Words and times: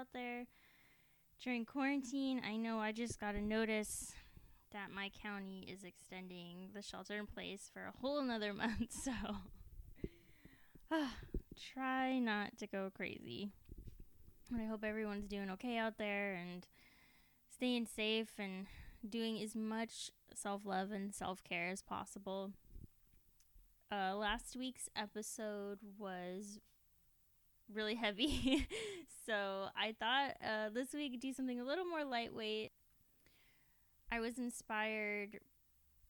out 0.00 0.08
there 0.14 0.46
during 1.44 1.66
quarantine. 1.66 2.40
I 2.46 2.56
know 2.56 2.78
I 2.78 2.90
just 2.90 3.20
got 3.20 3.34
a 3.34 3.40
notice 3.40 4.12
that 4.72 4.90
my 4.90 5.10
county 5.22 5.66
is 5.70 5.84
extending 5.84 6.70
the 6.74 6.80
shelter 6.80 7.18
in 7.18 7.26
place 7.26 7.70
for 7.72 7.82
a 7.82 7.92
whole 8.00 8.18
another 8.18 8.54
month, 8.54 8.92
so 8.92 9.12
uh, 10.90 11.08
try 11.74 12.18
not 12.18 12.56
to 12.58 12.66
go 12.66 12.90
crazy. 12.96 13.50
I 14.58 14.64
hope 14.64 14.84
everyone's 14.84 15.28
doing 15.28 15.50
okay 15.50 15.76
out 15.76 15.98
there 15.98 16.34
and 16.34 16.66
staying 17.52 17.86
safe 17.86 18.30
and 18.38 18.66
doing 19.06 19.42
as 19.42 19.54
much 19.54 20.10
self 20.34 20.64
love 20.64 20.92
and 20.92 21.14
self 21.14 21.44
care 21.44 21.68
as 21.68 21.82
possible. 21.82 22.52
Uh, 23.92 24.14
last 24.16 24.56
week's 24.56 24.88
episode 24.96 25.80
was 25.98 26.58
really 27.74 27.94
heavy, 27.94 28.66
so 29.26 29.68
I 29.76 29.94
thought 29.98 30.36
uh, 30.44 30.70
this 30.72 30.92
week 30.92 31.20
do 31.20 31.32
something 31.32 31.60
a 31.60 31.64
little 31.64 31.84
more 31.84 32.04
lightweight. 32.04 32.72
I 34.12 34.20
was 34.20 34.38
inspired 34.38 35.40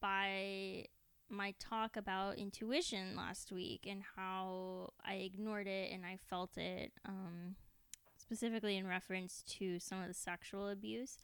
by 0.01 0.87
my 1.29 1.55
talk 1.59 1.97
about 1.97 2.39
intuition 2.39 3.15
last 3.17 3.52
week 3.52 3.87
and 3.89 4.02
how 4.17 4.91
I 5.05 5.15
ignored 5.15 5.67
it 5.67 5.93
and 5.93 6.05
I 6.05 6.19
felt 6.29 6.57
it, 6.57 6.93
um, 7.07 7.57
specifically 8.17 8.77
in 8.77 8.87
reference 8.87 9.45
to 9.59 9.79
some 9.79 10.01
of 10.01 10.09
the 10.09 10.15
sexual 10.15 10.69
abuse. 10.69 11.19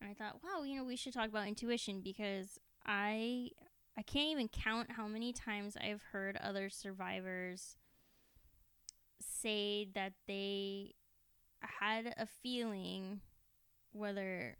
And 0.00 0.10
I 0.10 0.14
thought, 0.14 0.40
wow, 0.42 0.62
you 0.64 0.76
know, 0.76 0.84
we 0.84 0.96
should 0.96 1.12
talk 1.12 1.28
about 1.28 1.46
intuition 1.46 2.00
because 2.00 2.58
I 2.86 3.50
I 3.98 4.02
can't 4.02 4.30
even 4.30 4.46
count 4.46 4.92
how 4.92 5.08
many 5.08 5.32
times 5.32 5.76
I've 5.76 6.02
heard 6.12 6.36
other 6.36 6.70
survivors 6.70 7.76
say 9.40 9.88
that 9.94 10.12
they 10.26 10.94
had 11.60 12.14
a 12.16 12.26
feeling 12.26 13.20
whether 13.92 14.56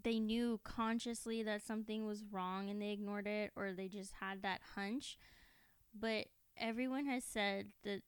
they 0.00 0.18
knew 0.18 0.60
consciously 0.64 1.42
that 1.42 1.62
something 1.62 2.06
was 2.06 2.24
wrong 2.30 2.68
and 2.68 2.80
they 2.80 2.90
ignored 2.90 3.26
it 3.26 3.52
or 3.56 3.72
they 3.72 3.88
just 3.88 4.12
had 4.20 4.42
that 4.42 4.60
hunch 4.74 5.16
but 5.98 6.26
everyone 6.58 7.06
has 7.06 7.24
said 7.24 7.68
that 7.84 8.02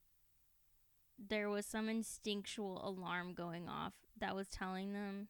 there 1.18 1.48
was 1.48 1.64
some 1.66 1.88
instinctual 1.88 2.86
alarm 2.86 3.34
going 3.34 3.68
off 3.68 3.94
that 4.18 4.34
was 4.34 4.48
telling 4.48 4.92
them 4.92 5.28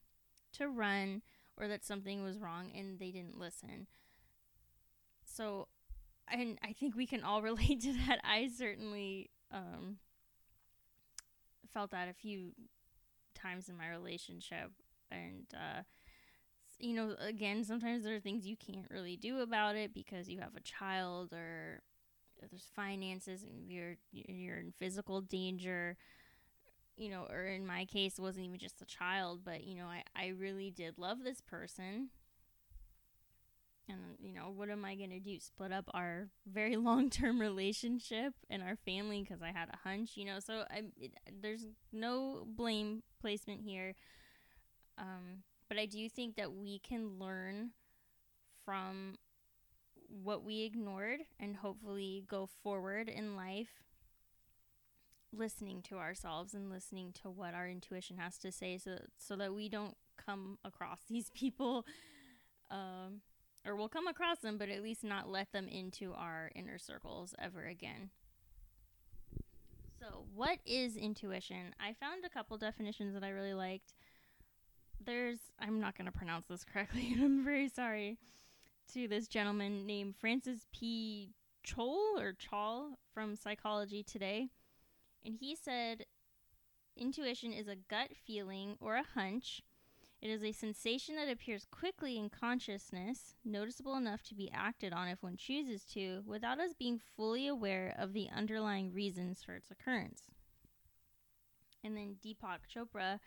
to 0.52 0.68
run 0.68 1.22
or 1.56 1.68
that 1.68 1.84
something 1.84 2.22
was 2.22 2.38
wrong 2.38 2.70
and 2.76 2.98
they 2.98 3.10
didn't 3.10 3.38
listen. 3.38 3.86
So, 5.24 5.68
and 6.30 6.58
I 6.62 6.72
think 6.72 6.96
we 6.96 7.06
can 7.06 7.22
all 7.22 7.42
relate 7.42 7.80
to 7.82 7.92
that. 7.92 8.20
I 8.24 8.48
certainly 8.56 9.30
um, 9.52 9.98
felt 11.72 11.90
that 11.90 12.08
a 12.08 12.14
few 12.14 12.52
times 13.34 13.68
in 13.68 13.76
my 13.76 13.88
relationship. 13.88 14.70
And, 15.10 15.46
uh, 15.54 15.82
you 16.78 16.94
know, 16.94 17.14
again, 17.20 17.64
sometimes 17.64 18.04
there 18.04 18.14
are 18.14 18.20
things 18.20 18.46
you 18.46 18.56
can't 18.56 18.90
really 18.90 19.16
do 19.16 19.40
about 19.40 19.76
it 19.76 19.94
because 19.94 20.28
you 20.28 20.40
have 20.40 20.56
a 20.56 20.60
child 20.60 21.32
or 21.32 21.80
there's 22.40 22.68
finances 22.74 23.42
and 23.42 23.70
you're 23.70 23.96
you're 24.12 24.58
in 24.58 24.72
physical 24.78 25.22
danger 25.22 25.96
you 26.96 27.10
know, 27.10 27.26
or 27.30 27.44
in 27.44 27.66
my 27.66 27.84
case, 27.84 28.18
it 28.18 28.22
wasn't 28.22 28.46
even 28.46 28.58
just 28.58 28.80
a 28.80 28.86
child, 28.86 29.40
but, 29.44 29.64
you 29.64 29.76
know, 29.76 29.86
I, 29.86 30.02
I 30.16 30.28
really 30.28 30.70
did 30.70 30.98
love 30.98 31.18
this 31.22 31.40
person. 31.40 32.08
And, 33.88 33.98
you 34.18 34.32
know, 34.32 34.52
what 34.54 34.68
am 34.68 34.84
I 34.84 34.96
going 34.96 35.10
to 35.10 35.20
do? 35.20 35.38
Split 35.38 35.72
up 35.72 35.88
our 35.94 36.28
very 36.50 36.76
long 36.88 37.10
term 37.10 37.40
relationship 37.40 38.34
and 38.50 38.62
our 38.62 38.76
family 38.76 39.22
because 39.22 39.42
I 39.42 39.52
had 39.52 39.68
a 39.68 39.88
hunch, 39.88 40.12
you 40.16 40.24
know? 40.24 40.40
So 40.40 40.64
I, 40.70 40.84
it, 41.00 41.12
there's 41.40 41.66
no 41.92 42.46
blame 42.46 43.02
placement 43.20 43.60
here. 43.60 43.94
Um, 44.98 45.42
but 45.68 45.78
I 45.78 45.86
do 45.86 46.08
think 46.08 46.36
that 46.36 46.52
we 46.52 46.78
can 46.78 47.18
learn 47.18 47.70
from 48.64 49.16
what 50.08 50.44
we 50.44 50.62
ignored 50.62 51.20
and 51.38 51.56
hopefully 51.56 52.24
go 52.28 52.48
forward 52.62 53.08
in 53.08 53.36
life 53.36 53.82
listening 55.32 55.82
to 55.82 55.96
ourselves 55.96 56.54
and 56.54 56.70
listening 56.70 57.12
to 57.12 57.28
what 57.28 57.54
our 57.54 57.68
intuition 57.68 58.16
has 58.16 58.38
to 58.38 58.50
say 58.50 58.78
so 58.78 58.98
so 59.18 59.36
that 59.36 59.54
we 59.54 59.68
don't 59.68 59.96
come 60.16 60.58
across 60.64 61.00
these 61.10 61.30
people 61.30 61.84
um, 62.70 63.20
or 63.66 63.76
we'll 63.76 63.88
come 63.88 64.06
across 64.06 64.38
them 64.38 64.58
but 64.58 64.68
at 64.68 64.82
least 64.82 65.04
not 65.04 65.28
let 65.28 65.52
them 65.52 65.68
into 65.68 66.12
our 66.14 66.50
inner 66.54 66.78
circles 66.78 67.34
ever 67.38 67.64
again. 67.64 68.10
So 69.98 70.24
what 70.34 70.58
is 70.64 70.96
intuition? 70.96 71.74
I 71.80 71.94
found 71.94 72.24
a 72.24 72.28
couple 72.28 72.56
definitions 72.58 73.14
that 73.14 73.24
i 73.24 73.30
really 73.30 73.54
liked. 73.54 73.94
There's 75.04 75.38
i'm 75.60 75.80
not 75.80 75.96
going 75.96 76.06
to 76.06 76.16
pronounce 76.16 76.46
this 76.46 76.64
correctly 76.72 77.12
and 77.12 77.22
i'm 77.22 77.44
very 77.44 77.68
sorry 77.68 78.18
to 78.94 79.08
this 79.08 79.26
gentleman 79.26 79.86
named 79.86 80.14
francis 80.16 80.66
p. 80.72 81.32
Chol 81.66 82.20
or 82.20 82.32
chol 82.32 82.92
from 83.12 83.34
psychology 83.34 84.04
today 84.04 84.50
and 85.24 85.34
he 85.40 85.56
said 85.56 86.06
intuition 86.96 87.52
is 87.52 87.68
a 87.68 87.76
gut 87.76 88.10
feeling 88.24 88.76
or 88.80 88.96
a 88.96 89.04
hunch. 89.14 89.62
It 90.26 90.30
is 90.30 90.42
a 90.42 90.50
sensation 90.50 91.14
that 91.14 91.30
appears 91.30 91.68
quickly 91.70 92.18
in 92.18 92.30
consciousness, 92.30 93.36
noticeable 93.44 93.94
enough 93.94 94.24
to 94.24 94.34
be 94.34 94.50
acted 94.52 94.92
on 94.92 95.06
if 95.06 95.22
one 95.22 95.36
chooses 95.36 95.84
to, 95.92 96.24
without 96.26 96.58
us 96.58 96.72
being 96.76 96.98
fully 96.98 97.46
aware 97.46 97.94
of 97.96 98.12
the 98.12 98.28
underlying 98.34 98.92
reasons 98.92 99.44
for 99.44 99.54
its 99.54 99.70
occurrence. 99.70 100.22
And 101.84 101.96
then 101.96 102.16
Deepak 102.24 102.66
Chopra 102.68 103.20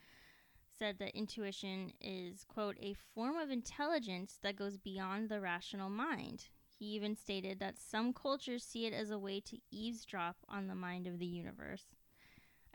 said 0.77 0.99
that 0.99 1.17
intuition 1.17 1.93
is, 2.01 2.43
quote, 2.43 2.75
a 2.81 2.97
form 3.15 3.37
of 3.37 3.49
intelligence 3.49 4.37
that 4.43 4.57
goes 4.57 4.75
beyond 4.75 5.29
the 5.29 5.39
rational 5.39 5.89
mind. 5.89 6.47
He 6.67 6.87
even 6.87 7.15
stated 7.15 7.61
that 7.61 7.77
some 7.77 8.11
cultures 8.11 8.65
see 8.65 8.85
it 8.85 8.93
as 8.93 9.09
a 9.09 9.17
way 9.17 9.39
to 9.45 9.57
eavesdrop 9.71 10.35
on 10.49 10.67
the 10.67 10.75
mind 10.75 11.07
of 11.07 11.17
the 11.17 11.25
universe. 11.25 11.85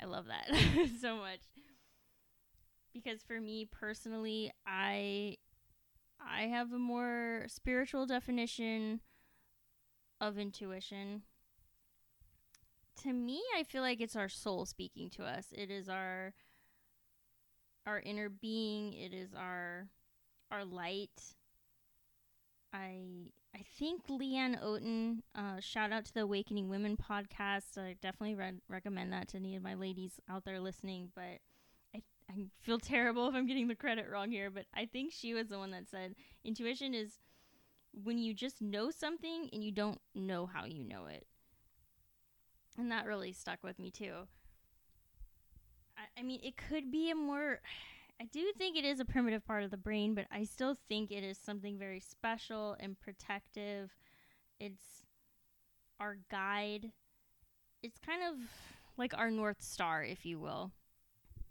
I 0.00 0.06
love 0.06 0.24
that 0.28 0.48
so 1.02 1.16
much. 1.16 1.40
Because 2.94 3.22
for 3.22 3.40
me 3.40 3.66
personally, 3.66 4.52
I 4.66 5.36
I 6.20 6.42
have 6.42 6.72
a 6.72 6.78
more 6.78 7.44
spiritual 7.48 8.06
definition 8.06 9.00
of 10.20 10.38
intuition. 10.38 11.22
To 13.02 13.12
me, 13.12 13.42
I 13.56 13.64
feel 13.64 13.82
like 13.82 14.00
it's 14.00 14.16
our 14.16 14.28
soul 14.28 14.64
speaking 14.66 15.10
to 15.10 15.24
us. 15.24 15.48
It 15.52 15.70
is 15.70 15.88
our 15.88 16.34
our 17.86 18.00
inner 18.00 18.28
being, 18.28 18.92
it 18.94 19.12
is 19.12 19.34
our 19.34 19.88
our 20.50 20.64
light. 20.64 21.34
I 22.72 23.30
I 23.54 23.62
think 23.78 24.06
Leanne 24.08 24.60
Oten, 24.62 25.20
uh, 25.34 25.60
shout 25.60 25.92
out 25.92 26.04
to 26.06 26.14
the 26.14 26.22
Awakening 26.22 26.68
Women 26.68 26.96
podcast. 26.96 27.78
I 27.78 27.94
definitely 28.00 28.34
re- 28.34 28.60
recommend 28.68 29.12
that 29.12 29.28
to 29.28 29.36
any 29.36 29.54
of 29.54 29.62
my 29.62 29.74
ladies 29.74 30.18
out 30.28 30.44
there 30.44 30.60
listening. 30.60 31.10
But 31.14 31.38
I, 32.30 32.46
feel 32.60 32.78
terrible 32.78 33.28
if 33.28 33.34
I'm 33.34 33.46
getting 33.46 33.68
the 33.68 33.74
credit 33.74 34.06
wrong 34.10 34.30
here. 34.30 34.50
But 34.50 34.66
I 34.74 34.86
think 34.86 35.12
she 35.12 35.34
was 35.34 35.48
the 35.48 35.58
one 35.58 35.70
that 35.72 35.88
said 35.88 36.14
intuition 36.44 36.94
is 36.94 37.18
when 37.92 38.18
you 38.18 38.34
just 38.34 38.60
know 38.60 38.90
something 38.90 39.48
and 39.52 39.62
you 39.62 39.70
don't 39.70 40.00
know 40.14 40.46
how 40.46 40.64
you 40.64 40.82
know 40.82 41.06
it. 41.06 41.26
And 42.76 42.90
that 42.90 43.06
really 43.06 43.32
stuck 43.32 43.62
with 43.62 43.78
me 43.78 43.90
too. 43.90 44.14
I, 45.96 46.20
I 46.20 46.22
mean, 46.22 46.40
it 46.42 46.56
could 46.56 46.90
be 46.90 47.10
a 47.10 47.14
more 47.14 47.60
I 48.20 48.26
do 48.26 48.52
think 48.56 48.76
it 48.76 48.84
is 48.84 49.00
a 49.00 49.04
primitive 49.04 49.44
part 49.44 49.64
of 49.64 49.72
the 49.72 49.76
brain, 49.76 50.14
but 50.14 50.26
I 50.30 50.44
still 50.44 50.76
think 50.88 51.10
it 51.10 51.24
is 51.24 51.36
something 51.36 51.76
very 51.76 51.98
special 51.98 52.76
and 52.78 52.98
protective. 52.98 53.90
It's 54.60 55.04
our 55.98 56.18
guide. 56.30 56.92
It's 57.82 57.98
kind 57.98 58.22
of 58.22 58.36
like 58.96 59.18
our 59.18 59.32
North 59.32 59.60
Star, 59.62 60.04
if 60.04 60.24
you 60.24 60.38
will. 60.38 60.70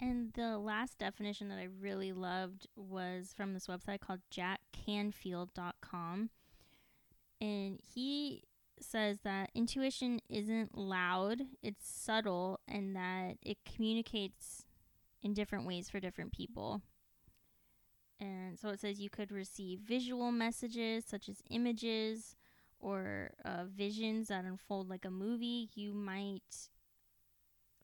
And 0.03 0.33
the 0.33 0.57
last 0.57 0.97
definition 0.97 1.47
that 1.47 1.59
I 1.59 1.69
really 1.79 2.11
loved 2.11 2.67
was 2.75 3.33
from 3.33 3.53
this 3.53 3.67
website 3.67 4.01
called 4.01 4.19
jackcanfield.com. 4.35 6.29
And 7.39 7.79
he 7.81 8.43
says 8.81 9.19
that 9.23 9.49
intuition 9.55 10.19
isn't 10.29 10.77
loud, 10.77 11.43
it's 11.61 11.89
subtle, 11.89 12.59
and 12.67 12.93
that 12.97 13.37
it 13.41 13.59
communicates 13.63 14.65
in 15.21 15.33
different 15.33 15.65
ways 15.65 15.89
for 15.89 16.01
different 16.01 16.33
people. 16.33 16.81
And 18.19 18.59
so 18.59 18.69
it 18.69 18.81
says 18.81 18.99
you 18.99 19.09
could 19.09 19.31
receive 19.31 19.79
visual 19.79 20.33
messages 20.33 21.05
such 21.07 21.29
as 21.29 21.41
images 21.49 22.35
or 22.77 23.31
uh, 23.45 23.63
visions 23.73 24.27
that 24.27 24.43
unfold 24.43 24.89
like 24.89 25.05
a 25.05 25.11
movie. 25.11 25.69
You 25.75 25.93
might 25.93 26.67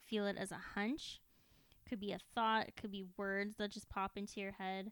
feel 0.05 0.27
it 0.27 0.35
as 0.37 0.51
a 0.51 0.59
hunch. 0.75 1.21
Could 1.89 1.99
be 1.99 2.11
a 2.11 2.19
thought, 2.35 2.67
it 2.67 2.75
could 2.75 2.91
be 2.91 3.05
words 3.17 3.55
that 3.57 3.71
just 3.71 3.89
pop 3.89 4.11
into 4.15 4.39
your 4.39 4.51
head. 4.51 4.91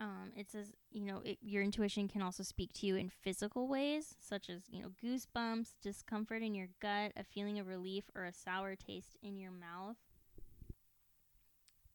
Um, 0.00 0.32
it 0.36 0.50
says, 0.50 0.72
you 0.90 1.04
know, 1.04 1.22
it, 1.24 1.38
your 1.40 1.62
intuition 1.62 2.08
can 2.08 2.22
also 2.22 2.42
speak 2.42 2.72
to 2.74 2.86
you 2.86 2.96
in 2.96 3.08
physical 3.08 3.68
ways, 3.68 4.16
such 4.20 4.50
as, 4.50 4.62
you 4.68 4.82
know, 4.82 4.88
goosebumps, 5.00 5.74
discomfort 5.80 6.42
in 6.42 6.56
your 6.56 6.66
gut, 6.80 7.12
a 7.16 7.22
feeling 7.22 7.60
of 7.60 7.68
relief, 7.68 8.10
or 8.16 8.24
a 8.24 8.32
sour 8.32 8.74
taste 8.74 9.16
in 9.22 9.38
your 9.38 9.52
mouth. 9.52 9.96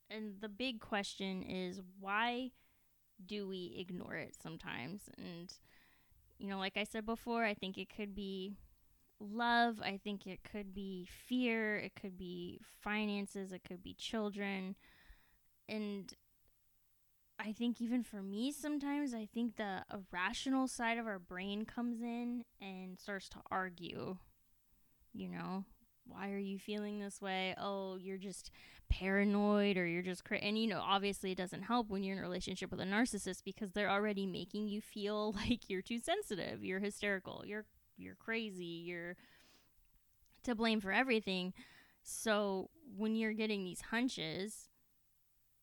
And 0.10 0.36
the 0.40 0.48
big 0.48 0.80
question 0.80 1.44
is 1.44 1.82
why 2.00 2.52
do 3.26 3.46
we 3.46 3.76
ignore 3.78 4.16
it 4.16 4.36
sometimes? 4.42 5.10
And, 5.18 5.54
you 6.38 6.48
know, 6.48 6.60
like 6.60 6.78
I 6.78 6.86
said 6.86 7.06
before, 7.06 7.44
I 7.44 7.56
think 7.56 7.78
it 7.78 7.94
could 7.94 8.16
be 8.16 8.56
love, 9.20 9.82
I 9.82 10.00
think 10.04 10.28
it 10.28 10.40
could 10.44 10.74
be 10.74 11.08
fear, 11.28 11.78
it 11.78 11.94
could 12.00 12.18
be 12.18 12.60
finances, 12.82 13.52
it 13.52 13.64
could 13.68 13.84
be 13.84 13.94
children. 13.94 14.76
And 15.68 16.14
I 17.40 17.52
think 17.52 17.82
even 17.82 18.04
for 18.04 18.22
me, 18.22 18.52
sometimes 18.52 19.14
I 19.14 19.28
think 19.32 19.56
the 19.56 19.84
irrational 19.94 20.68
side 20.68 20.98
of 20.98 21.08
our 21.08 21.20
brain 21.20 21.66
comes 21.66 22.02
in 22.02 22.44
and 22.62 23.00
starts 23.00 23.30
to 23.30 23.38
argue. 23.52 24.18
You 25.14 25.30
know, 25.30 25.66
why 26.06 26.32
are 26.32 26.40
you 26.40 26.58
feeling 26.58 27.00
this 27.00 27.22
way? 27.22 27.56
Oh, 27.60 27.98
you're 27.98 28.18
just 28.18 28.52
paranoid 28.90 29.78
or 29.78 29.86
you're 29.86 30.02
just 30.02 30.24
cra-. 30.24 30.38
and 30.38 30.58
you 30.58 30.68
know, 30.68 30.82
obviously 30.82 31.32
it 31.32 31.38
doesn't 31.38 31.64
help 31.64 31.90
when 31.90 32.04
you're 32.04 32.14
in 32.14 32.20
a 32.20 32.28
relationship 32.28 32.72
with 32.72 32.80
a 32.80 32.86
narcissist 32.86 33.44
because 33.44 33.72
they're 33.72 33.90
already 33.90 34.26
making 34.26 34.68
you 34.68 34.82
feel 34.82 35.32
like 35.48 35.70
you're 35.70 35.82
too 35.82 36.00
sensitive, 36.00 36.64
you're 36.64 36.80
hysterical, 36.80 37.44
you're 37.46 37.66
you're 37.98 38.16
crazy, 38.16 38.66
you're 38.66 39.16
to 40.44 40.56
blame 40.56 40.80
for 40.80 40.92
everything. 40.92 41.54
So, 42.04 42.70
when 42.96 43.16
you're 43.16 43.34
getting 43.34 43.64
these 43.64 43.82
hunches, 43.82 44.70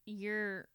you're 0.04 0.68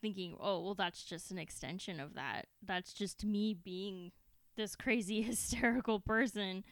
thinking, 0.00 0.36
oh, 0.40 0.60
well, 0.62 0.74
that's 0.74 1.04
just 1.04 1.30
an 1.30 1.38
extension 1.38 2.00
of 2.00 2.14
that. 2.14 2.46
That's 2.64 2.92
just 2.92 3.24
me 3.24 3.54
being 3.54 4.12
this 4.56 4.74
crazy 4.76 5.22
hysterical 5.22 6.00
person. 6.00 6.64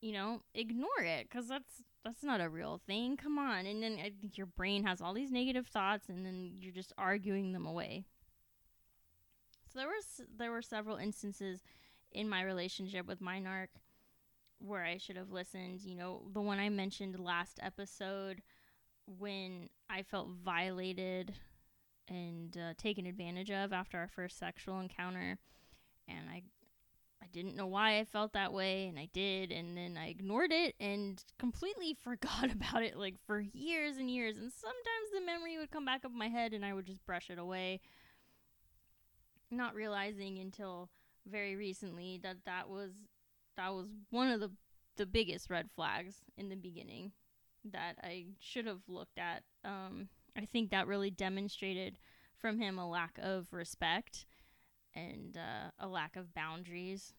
You 0.00 0.12
know, 0.12 0.42
ignore 0.54 1.02
it 1.02 1.28
because 1.28 1.48
that's 1.48 1.82
that's 2.04 2.22
not 2.22 2.40
a 2.40 2.48
real 2.48 2.80
thing. 2.86 3.16
Come 3.16 3.38
on, 3.38 3.66
and 3.66 3.82
then 3.82 3.98
I 3.98 4.12
think 4.18 4.38
your 4.38 4.46
brain 4.46 4.84
has 4.84 5.00
all 5.00 5.12
these 5.12 5.30
negative 5.30 5.66
thoughts, 5.66 6.08
and 6.08 6.24
then 6.24 6.52
you're 6.58 6.72
just 6.72 6.94
arguing 6.96 7.52
them 7.52 7.66
away. 7.66 8.04
So 9.72 9.78
there 9.78 9.88
was 9.88 10.22
there 10.36 10.50
were 10.50 10.62
several 10.62 10.96
instances 10.96 11.60
in 12.12 12.28
my 12.28 12.42
relationship 12.42 13.06
with 13.06 13.20
my 13.20 13.40
narc 13.40 13.68
where 14.58 14.84
I 14.84 14.98
should 14.98 15.16
have 15.16 15.30
listened. 15.30 15.82
You 15.82 15.96
know, 15.96 16.22
the 16.32 16.40
one 16.40 16.58
I 16.58 16.68
mentioned 16.68 17.18
last 17.18 17.58
episode 17.62 18.42
when 19.18 19.68
I 19.88 20.02
felt 20.02 20.28
violated 20.44 21.34
and 22.08 22.56
uh, 22.56 22.74
taken 22.76 23.06
advantage 23.06 23.50
of 23.50 23.72
after 23.72 23.98
our 23.98 24.08
first 24.08 24.38
sexual 24.38 24.80
encounter 24.80 25.38
and 26.08 26.28
I 26.28 26.42
I 27.22 27.26
didn't 27.32 27.54
know 27.54 27.66
why 27.66 27.98
I 27.98 28.04
felt 28.04 28.32
that 28.32 28.52
way 28.52 28.88
and 28.88 28.98
I 28.98 29.08
did 29.12 29.52
and 29.52 29.76
then 29.76 29.96
I 29.96 30.08
ignored 30.08 30.52
it 30.52 30.74
and 30.80 31.22
completely 31.38 31.96
forgot 32.02 32.50
about 32.50 32.82
it 32.82 32.96
like 32.96 33.14
for 33.26 33.40
years 33.40 33.96
and 33.96 34.10
years 34.10 34.36
and 34.36 34.50
sometimes 34.52 35.10
the 35.12 35.20
memory 35.20 35.58
would 35.58 35.70
come 35.70 35.84
back 35.84 36.04
up 36.04 36.12
my 36.12 36.28
head 36.28 36.52
and 36.52 36.64
I 36.64 36.72
would 36.72 36.86
just 36.86 37.04
brush 37.06 37.30
it 37.30 37.38
away 37.38 37.80
not 39.50 39.74
realizing 39.74 40.38
until 40.38 40.88
very 41.26 41.56
recently 41.56 42.18
that 42.22 42.38
that 42.46 42.68
was 42.68 42.92
that 43.56 43.72
was 43.72 43.86
one 44.10 44.28
of 44.28 44.40
the 44.40 44.50
the 44.96 45.06
biggest 45.06 45.50
red 45.50 45.68
flags 45.74 46.16
in 46.36 46.48
the 46.48 46.56
beginning 46.56 47.12
that 47.64 47.96
I 48.02 48.26
should 48.38 48.66
have 48.66 48.80
looked 48.88 49.18
at 49.18 49.42
um 49.64 50.08
I 50.36 50.46
think 50.46 50.70
that 50.70 50.86
really 50.86 51.10
demonstrated 51.10 51.98
from 52.38 52.58
him 52.58 52.78
a 52.78 52.88
lack 52.88 53.18
of 53.22 53.52
respect 53.52 54.24
and 54.94 55.36
uh, 55.36 55.70
a 55.78 55.86
lack 55.86 56.16
of 56.16 56.34
boundaries. 56.34 57.14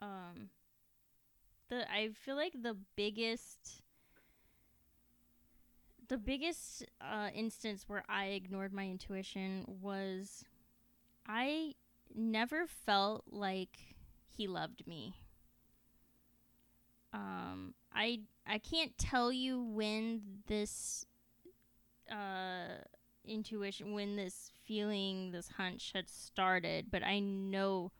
Um, 0.00 0.50
the 1.68 1.90
I 1.90 2.10
feel 2.24 2.36
like 2.36 2.52
the 2.60 2.76
biggest 2.96 3.82
the 6.08 6.18
biggest 6.18 6.84
uh, 7.00 7.30
instance 7.34 7.84
where 7.88 8.04
I 8.08 8.26
ignored 8.26 8.72
my 8.72 8.84
intuition 8.84 9.64
was 9.66 10.44
I 11.28 11.74
never 12.14 12.66
felt 12.66 13.24
like 13.30 13.96
he 14.28 14.46
loved 14.46 14.86
me. 14.86 15.16
Um, 17.12 17.74
I 17.94 18.20
I 18.46 18.58
can't 18.58 18.96
tell 18.98 19.32
you 19.32 19.62
when 19.62 20.22
this 20.46 21.06
uh, 22.10 22.82
intuition, 23.24 23.92
when 23.92 24.16
this 24.16 24.52
feeling, 24.64 25.32
this 25.32 25.48
hunch 25.56 25.92
had 25.94 26.08
started, 26.08 26.86
but 26.90 27.02
I 27.02 27.18
know 27.18 27.92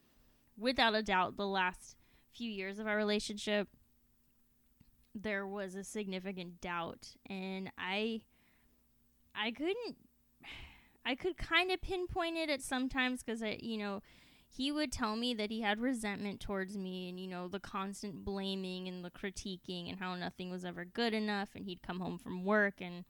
without 0.58 0.94
a 0.94 1.02
doubt 1.02 1.36
the 1.36 1.46
last 1.46 1.96
few 2.32 2.50
years 2.50 2.78
of 2.78 2.86
our 2.86 2.96
relationship 2.96 3.68
there 5.14 5.46
was 5.46 5.74
a 5.74 5.84
significant 5.84 6.60
doubt 6.60 7.16
and 7.28 7.70
I 7.78 8.20
I 9.34 9.50
couldn't 9.50 9.96
I 11.06 11.14
could 11.14 11.38
kind 11.38 11.70
of 11.70 11.80
pinpoint 11.80 12.36
it 12.36 12.50
at 12.50 12.60
sometimes 12.60 13.22
cuz 13.22 13.42
I 13.42 13.58
you 13.62 13.78
know 13.78 14.02
he 14.48 14.72
would 14.72 14.90
tell 14.90 15.16
me 15.16 15.34
that 15.34 15.50
he 15.50 15.60
had 15.60 15.78
resentment 15.78 16.40
towards 16.40 16.76
me 16.76 17.08
and 17.08 17.20
you 17.20 17.28
know 17.28 17.46
the 17.46 17.60
constant 17.60 18.24
blaming 18.24 18.88
and 18.88 19.04
the 19.04 19.10
critiquing 19.10 19.88
and 19.88 20.00
how 20.00 20.16
nothing 20.16 20.50
was 20.50 20.64
ever 20.64 20.84
good 20.84 21.14
enough 21.14 21.54
and 21.54 21.64
he'd 21.64 21.82
come 21.82 22.00
home 22.00 22.18
from 22.18 22.44
work 22.44 22.80
and 22.80 23.04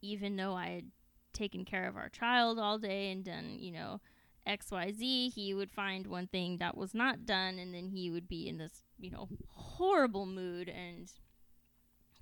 even 0.00 0.36
though 0.36 0.54
I 0.54 0.68
had 0.68 0.90
taken 1.34 1.64
care 1.64 1.86
of 1.86 1.96
our 1.96 2.08
child 2.08 2.58
all 2.58 2.78
day 2.78 3.10
and 3.12 3.22
done 3.22 3.58
you 3.58 3.70
know 3.70 4.00
xyz 4.46 5.34
he 5.34 5.52
would 5.54 5.70
find 5.70 6.06
one 6.06 6.26
thing 6.26 6.56
that 6.56 6.76
was 6.76 6.94
not 6.94 7.26
done 7.26 7.58
and 7.58 7.74
then 7.74 7.88
he 7.90 8.10
would 8.10 8.26
be 8.26 8.48
in 8.48 8.56
this 8.56 8.84
you 8.98 9.10
know 9.10 9.28
horrible 9.50 10.24
mood 10.24 10.70
and 10.70 11.12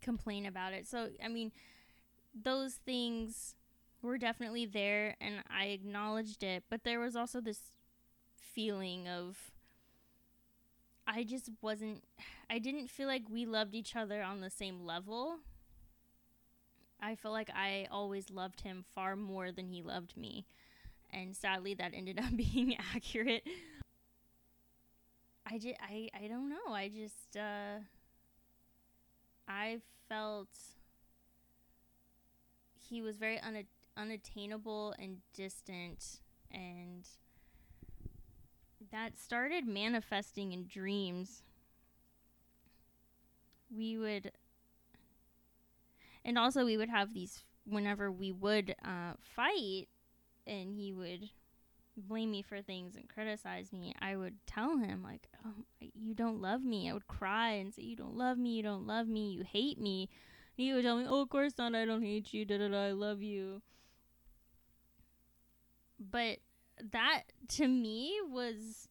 complain 0.03 0.45
about 0.45 0.73
it. 0.73 0.87
So 0.87 1.09
i 1.25 1.29
mean 1.29 1.53
those 2.35 2.75
things 2.75 3.55
were 4.07 4.19
definitely 4.19 4.67
there 4.67 5.17
and 5.21 5.37
I 5.51 5.67
acknowledged 5.67 6.43
it, 6.43 6.65
but 6.71 6.85
there 6.85 7.01
was 7.01 7.17
also 7.17 7.41
this 7.41 7.61
feeling 8.37 9.09
of 9.09 9.53
I 11.07 11.23
just 11.25 11.51
wasn't 11.63 12.05
I 12.51 12.59
didn't 12.59 12.89
feel 12.91 13.07
like 13.09 13.29
we 13.31 13.47
loved 13.47 13.75
each 13.75 13.97
other 13.97 14.23
on 14.23 14.41
the 14.41 14.51
same 14.51 14.85
level. 14.85 15.39
I 17.01 17.15
felt 17.15 17.33
like 17.35 17.51
I 17.55 17.87
always 17.91 18.31
loved 18.31 18.63
him 18.63 18.85
far 18.95 19.17
more 19.17 19.53
than 19.53 19.69
he 19.69 19.83
loved 19.83 20.17
me. 20.17 20.47
And 21.13 21.37
sadly 21.37 21.75
that 21.75 21.93
ended 21.95 22.19
up 22.19 22.37
being 22.37 22.77
accurate. 22.95 23.45
I 25.47 25.59
just 25.59 25.77
I 25.81 26.09
I 26.15 26.29
don't 26.29 26.49
know. 26.49 26.73
I 26.73 26.89
just 26.89 27.37
uh 27.37 27.81
I 29.49 29.81
felt 30.09 30.49
he 32.89 33.03
was 33.03 33.17
very 33.17 33.39
una- 33.47 33.65
unattainable 33.97 34.95
and 34.99 35.19
distant 35.35 36.21
and 36.51 37.07
that 38.93 39.19
started 39.19 39.67
manifesting 39.67 40.53
in 40.53 40.67
dreams. 40.67 41.43
We 43.75 43.99
would, 43.99 44.33
and 46.25 46.39
also 46.39 46.65
we 46.65 46.77
would 46.77 46.89
have 46.89 47.13
these 47.13 47.43
whenever 47.65 48.11
we 48.11 48.31
would 48.33 48.75
uh, 48.85 49.15
fight, 49.21 49.87
and 50.47 50.73
he 50.75 50.93
would 50.93 51.31
blame 51.97 52.31
me 52.31 52.43
for 52.43 52.63
things 52.63 52.97
and 52.97 53.09
criticize 53.09 53.73
me. 53.73 53.95
I 54.01 54.17
would 54.17 54.35
tell 54.47 54.79
him 54.79 55.03
like, 55.03 55.29
oh, 55.45 55.65
"You 55.81 56.15
don't 56.15 56.41
love 56.41 56.63
me." 56.63 56.91
I 56.91 56.95
would 56.95 57.09
cry 57.09 57.53
and 57.53 57.75
say, 57.75 57.83
"You 57.83 57.97
don't 57.97 58.17
love 58.17 58.39
me. 58.39 58.51
You 58.57 58.63
don't 58.63 58.87
love 58.87 59.09
me. 59.09 59.31
You 59.33 59.43
hate 59.45 59.81
me." 59.81 60.09
He 60.55 60.73
would 60.73 60.85
tell 60.85 60.97
me, 60.99 61.07
"Oh, 61.09 61.23
of 61.23 61.29
course 61.31 61.59
not. 61.59 61.75
I 61.75 61.85
don't 61.85 62.03
hate 62.03 62.33
you. 62.33 62.45
Da 62.45 62.59
da 62.59 62.69
da. 62.69 62.85
I 62.87 62.93
love 62.93 63.23
you." 63.23 63.63
But 65.99 66.39
that 66.93 67.23
to 67.49 67.69
me 67.69 68.19
was 68.29 68.89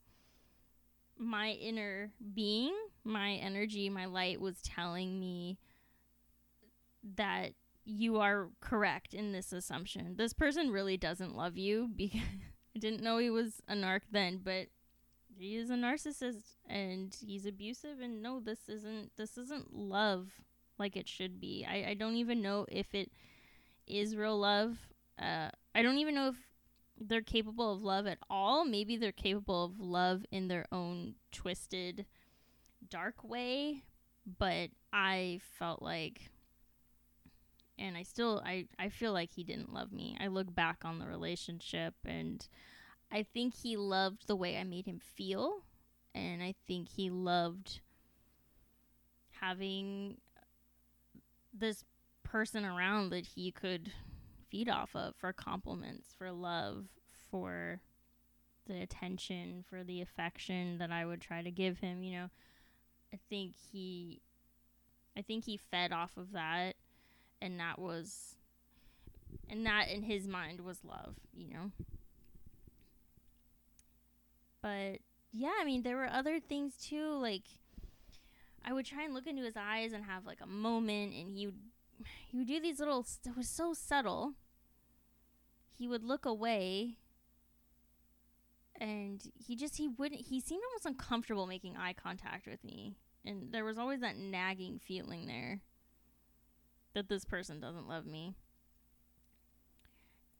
my 1.17 1.51
inner 1.51 2.11
being, 2.33 2.73
my 3.03 3.33
energy, 3.33 3.89
my 3.89 4.05
light 4.05 4.41
was 4.41 4.61
telling 4.61 5.19
me 5.19 5.57
that 7.15 7.51
you 7.83 8.19
are 8.19 8.49
correct 8.61 9.13
in 9.13 9.31
this 9.31 9.53
assumption. 9.53 10.15
This 10.17 10.33
person 10.33 10.71
really 10.71 10.97
doesn't 10.97 11.35
love 11.35 11.57
you 11.57 11.89
because 11.95 12.21
I 12.75 12.79
didn't 12.79 13.03
know 13.03 13.17
he 13.17 13.29
was 13.29 13.61
a 13.67 13.75
narc 13.75 14.01
then, 14.11 14.41
but 14.43 14.67
he 15.37 15.55
is 15.55 15.69
a 15.69 15.75
narcissist 15.75 16.55
and 16.67 17.15
he's 17.25 17.45
abusive 17.45 17.99
and 17.99 18.21
no 18.21 18.39
this 18.39 18.69
isn't 18.69 19.11
this 19.17 19.37
isn't 19.37 19.73
love 19.73 20.29
like 20.77 20.95
it 20.95 21.07
should 21.07 21.39
be. 21.39 21.65
I, 21.69 21.91
I 21.91 21.93
don't 21.93 22.15
even 22.15 22.41
know 22.41 22.65
if 22.69 22.93
it 22.95 23.11
is 23.85 24.15
real 24.15 24.37
love. 24.39 24.77
Uh 25.21 25.49
I 25.73 25.81
don't 25.81 25.97
even 25.97 26.15
know 26.15 26.29
if 26.29 26.35
they're 26.99 27.21
capable 27.21 27.73
of 27.73 27.81
love 27.81 28.07
at 28.07 28.19
all. 28.29 28.65
Maybe 28.65 28.97
they're 28.97 29.11
capable 29.11 29.65
of 29.65 29.79
love 29.79 30.25
in 30.31 30.47
their 30.47 30.65
own 30.71 31.15
twisted, 31.31 32.05
dark 32.89 33.23
way. 33.23 33.83
But 34.39 34.71
I 34.91 35.39
felt 35.59 35.81
like 35.81 36.31
and 37.77 37.97
I 37.97 38.03
still 38.03 38.41
I 38.45 38.67
I 38.79 38.89
feel 38.89 39.13
like 39.13 39.31
he 39.31 39.43
didn't 39.43 39.73
love 39.73 39.91
me. 39.91 40.17
I 40.19 40.27
look 40.27 40.53
back 40.53 40.77
on 40.83 40.99
the 40.99 41.07
relationship 41.07 41.93
and 42.05 42.47
I 43.11 43.23
think 43.23 43.55
he 43.55 43.77
loved 43.77 44.27
the 44.27 44.35
way 44.35 44.57
I 44.57 44.63
made 44.63 44.85
him 44.85 44.99
feel 44.99 45.61
and 46.13 46.41
I 46.41 46.55
think 46.67 46.89
he 46.89 47.09
loved 47.09 47.81
having 49.41 50.17
this 51.53 51.83
person 52.23 52.65
around 52.65 53.09
that 53.09 53.25
he 53.25 53.51
could 53.51 53.91
feed 54.55 54.69
off 54.69 54.95
of 54.95 55.13
for 55.17 55.33
compliments, 55.33 56.15
for 56.17 56.31
love, 56.31 56.85
for 57.29 57.81
the 58.67 58.81
attention, 58.81 59.65
for 59.69 59.83
the 59.83 60.01
affection 60.01 60.77
that 60.77 60.91
I 60.91 61.05
would 61.05 61.19
try 61.19 61.41
to 61.41 61.51
give 61.51 61.79
him, 61.79 62.03
you 62.03 62.13
know. 62.13 62.29
I 63.13 63.19
think 63.29 63.53
he 63.71 64.21
I 65.17 65.21
think 65.21 65.43
he 65.43 65.57
fed 65.57 65.91
off 65.91 66.15
of 66.15 66.31
that 66.31 66.75
and 67.41 67.59
that 67.59 67.79
was 67.79 68.35
and 69.49 69.65
that 69.65 69.89
in 69.89 70.03
his 70.03 70.25
mind 70.25 70.61
was 70.61 70.85
love, 70.85 71.15
you 71.33 71.49
know. 71.49 71.71
But 74.61 74.99
yeah, 75.33 75.51
I 75.59 75.65
mean 75.65 75.83
there 75.83 75.97
were 75.97 76.09
other 76.09 76.39
things 76.39 76.75
too 76.77 77.17
like 77.17 77.43
I 78.63 78.71
would 78.71 78.85
try 78.85 79.03
and 79.03 79.13
look 79.13 79.27
into 79.27 79.43
his 79.43 79.57
eyes 79.57 79.91
and 79.91 80.05
have 80.05 80.25
like 80.25 80.39
a 80.41 80.47
moment 80.47 81.13
and 81.13 81.29
he 81.29 81.47
would 81.47 81.59
he 82.27 82.37
would 82.37 82.47
do 82.47 82.59
these 82.59 82.79
little 82.79 83.05
it 83.25 83.37
was 83.37 83.49
so 83.49 83.73
subtle. 83.73 84.33
He 85.77 85.87
would 85.87 86.03
look 86.03 86.25
away 86.25 86.97
and 88.79 89.21
he 89.33 89.55
just 89.55 89.77
he 89.77 89.87
wouldn't 89.87 90.21
he 90.21 90.39
seemed 90.39 90.63
almost 90.69 90.85
uncomfortable 90.85 91.47
making 91.47 91.77
eye 91.77 91.93
contact 91.93 92.47
with 92.47 92.63
me. 92.63 92.97
And 93.25 93.51
there 93.51 93.65
was 93.65 93.77
always 93.77 94.01
that 94.01 94.17
nagging 94.17 94.79
feeling 94.79 95.27
there 95.27 95.61
that 96.93 97.09
this 97.09 97.25
person 97.25 97.59
doesn't 97.59 97.87
love 97.87 98.05
me. 98.05 98.35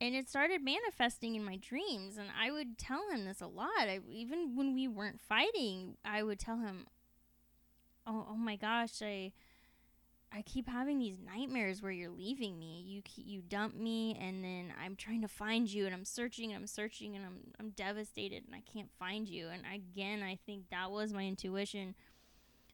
And 0.02 0.14
it 0.14 0.30
started 0.30 0.62
manifesting 0.62 1.36
in 1.36 1.44
my 1.44 1.58
dreams 1.58 2.18
and 2.18 2.28
i 2.40 2.52
would 2.52 2.78
tell 2.78 3.10
him 3.10 3.26
this 3.26 3.42
a 3.42 3.48
lot. 3.48 3.70
I, 3.80 4.00
even 4.10 4.56
when 4.56 4.74
we 4.74 4.88
weren't 4.88 5.22
fighting 5.22 5.98
i 6.06 6.24
would 6.24 6.40
tell 6.40 6.60
him 6.60 6.88
oh, 8.06 8.28
oh 8.30 8.38
my 8.38 8.56
gosh 8.56 9.02
i 9.02 9.32
I 10.34 10.42
keep 10.42 10.68
having 10.68 11.00
these 11.00 11.18
nightmares 11.20 11.82
where 11.82 11.92
you're 11.92 12.10
leaving 12.10 12.60
me. 12.60 12.84
You 12.86 13.02
you 13.16 13.42
dump 13.42 13.76
me, 13.76 14.18
and 14.20 14.44
then 14.44 14.74
I'm 14.84 14.96
trying 14.96 15.22
to 15.22 15.28
find 15.28 15.72
you, 15.72 15.86
and 15.86 15.96
I'm 15.96 16.06
searching, 16.06 16.52
and 16.52 16.62
I'm 16.62 16.68
searching, 16.68 17.16
and 17.16 17.26
I'm 17.26 17.40
I'm 17.60 17.70
devastated, 17.70 18.44
and 18.46 18.56
I 18.56 18.62
can't 18.62 18.90
find 19.00 19.30
you. 19.30 19.48
And 19.48 19.64
again, 19.74 20.24
I 20.24 20.38
think 20.46 20.70
that 20.72 20.92
was 20.92 21.14
my 21.14 21.24
intuition. 21.24 21.96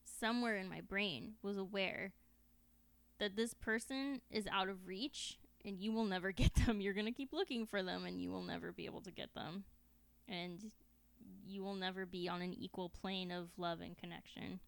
Somewhere 0.04 0.58
in 0.58 0.70
my 0.70 0.82
brain 0.82 1.34
was 1.42 1.58
aware 1.58 2.14
that 3.20 3.36
this 3.36 3.54
person 3.54 4.22
is 4.32 4.48
out 4.52 4.68
of 4.68 4.88
reach, 4.88 5.38
and 5.64 5.80
you 5.80 5.92
will 5.92 6.06
never 6.06 6.32
get 6.32 6.54
them. 6.56 6.82
You're 6.82 6.96
gonna 6.96 7.12
keep 7.12 7.32
looking 7.32 7.68
for 7.68 7.84
them, 7.84 8.06
and 8.06 8.20
you 8.20 8.32
will 8.32 8.44
never 8.44 8.72
be 8.72 8.86
able 8.86 9.02
to 9.02 9.12
get 9.12 9.36
them, 9.36 9.66
and 10.28 10.72
you 11.46 11.64
will 11.64 11.76
never 11.76 12.06
be 12.06 12.28
on 12.28 12.42
an 12.42 12.54
equal 12.54 12.90
plane 12.90 13.32
of 13.32 13.50
love 13.58 13.82
and 13.82 13.98
connection. 13.98 14.60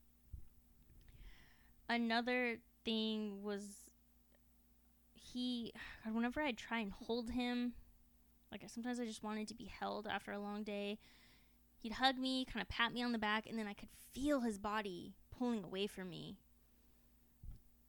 Another 1.90 2.60
thing 2.84 3.42
was 3.44 3.64
he 5.14 5.74
whenever 6.12 6.42
I'd 6.42 6.58
try 6.58 6.80
and 6.80 6.92
hold 6.92 7.32
him, 7.32 7.74
like 8.52 8.64
sometimes 8.68 9.00
I 9.00 9.06
just 9.06 9.24
wanted 9.24 9.48
to 9.50 9.56
be 9.56 9.66
held 9.66 10.08
after 10.08 10.32
a 10.32 10.40
long 10.40 10.64
day. 10.64 11.00
He'd 11.78 11.94
hug 11.94 12.18
me, 12.18 12.46
kind 12.46 12.62
of 12.62 12.70
pat 12.70 12.94
me 12.94 13.04
on 13.04 13.12
the 13.12 13.18
back, 13.18 13.46
and 13.48 13.60
then 13.60 13.68
I 13.68 13.74
could 13.74 13.90
feel 14.14 14.42
his 14.42 14.58
body 14.58 15.16
pulling 15.38 15.64
away 15.64 15.88
from 15.88 16.10
me. 16.10 16.38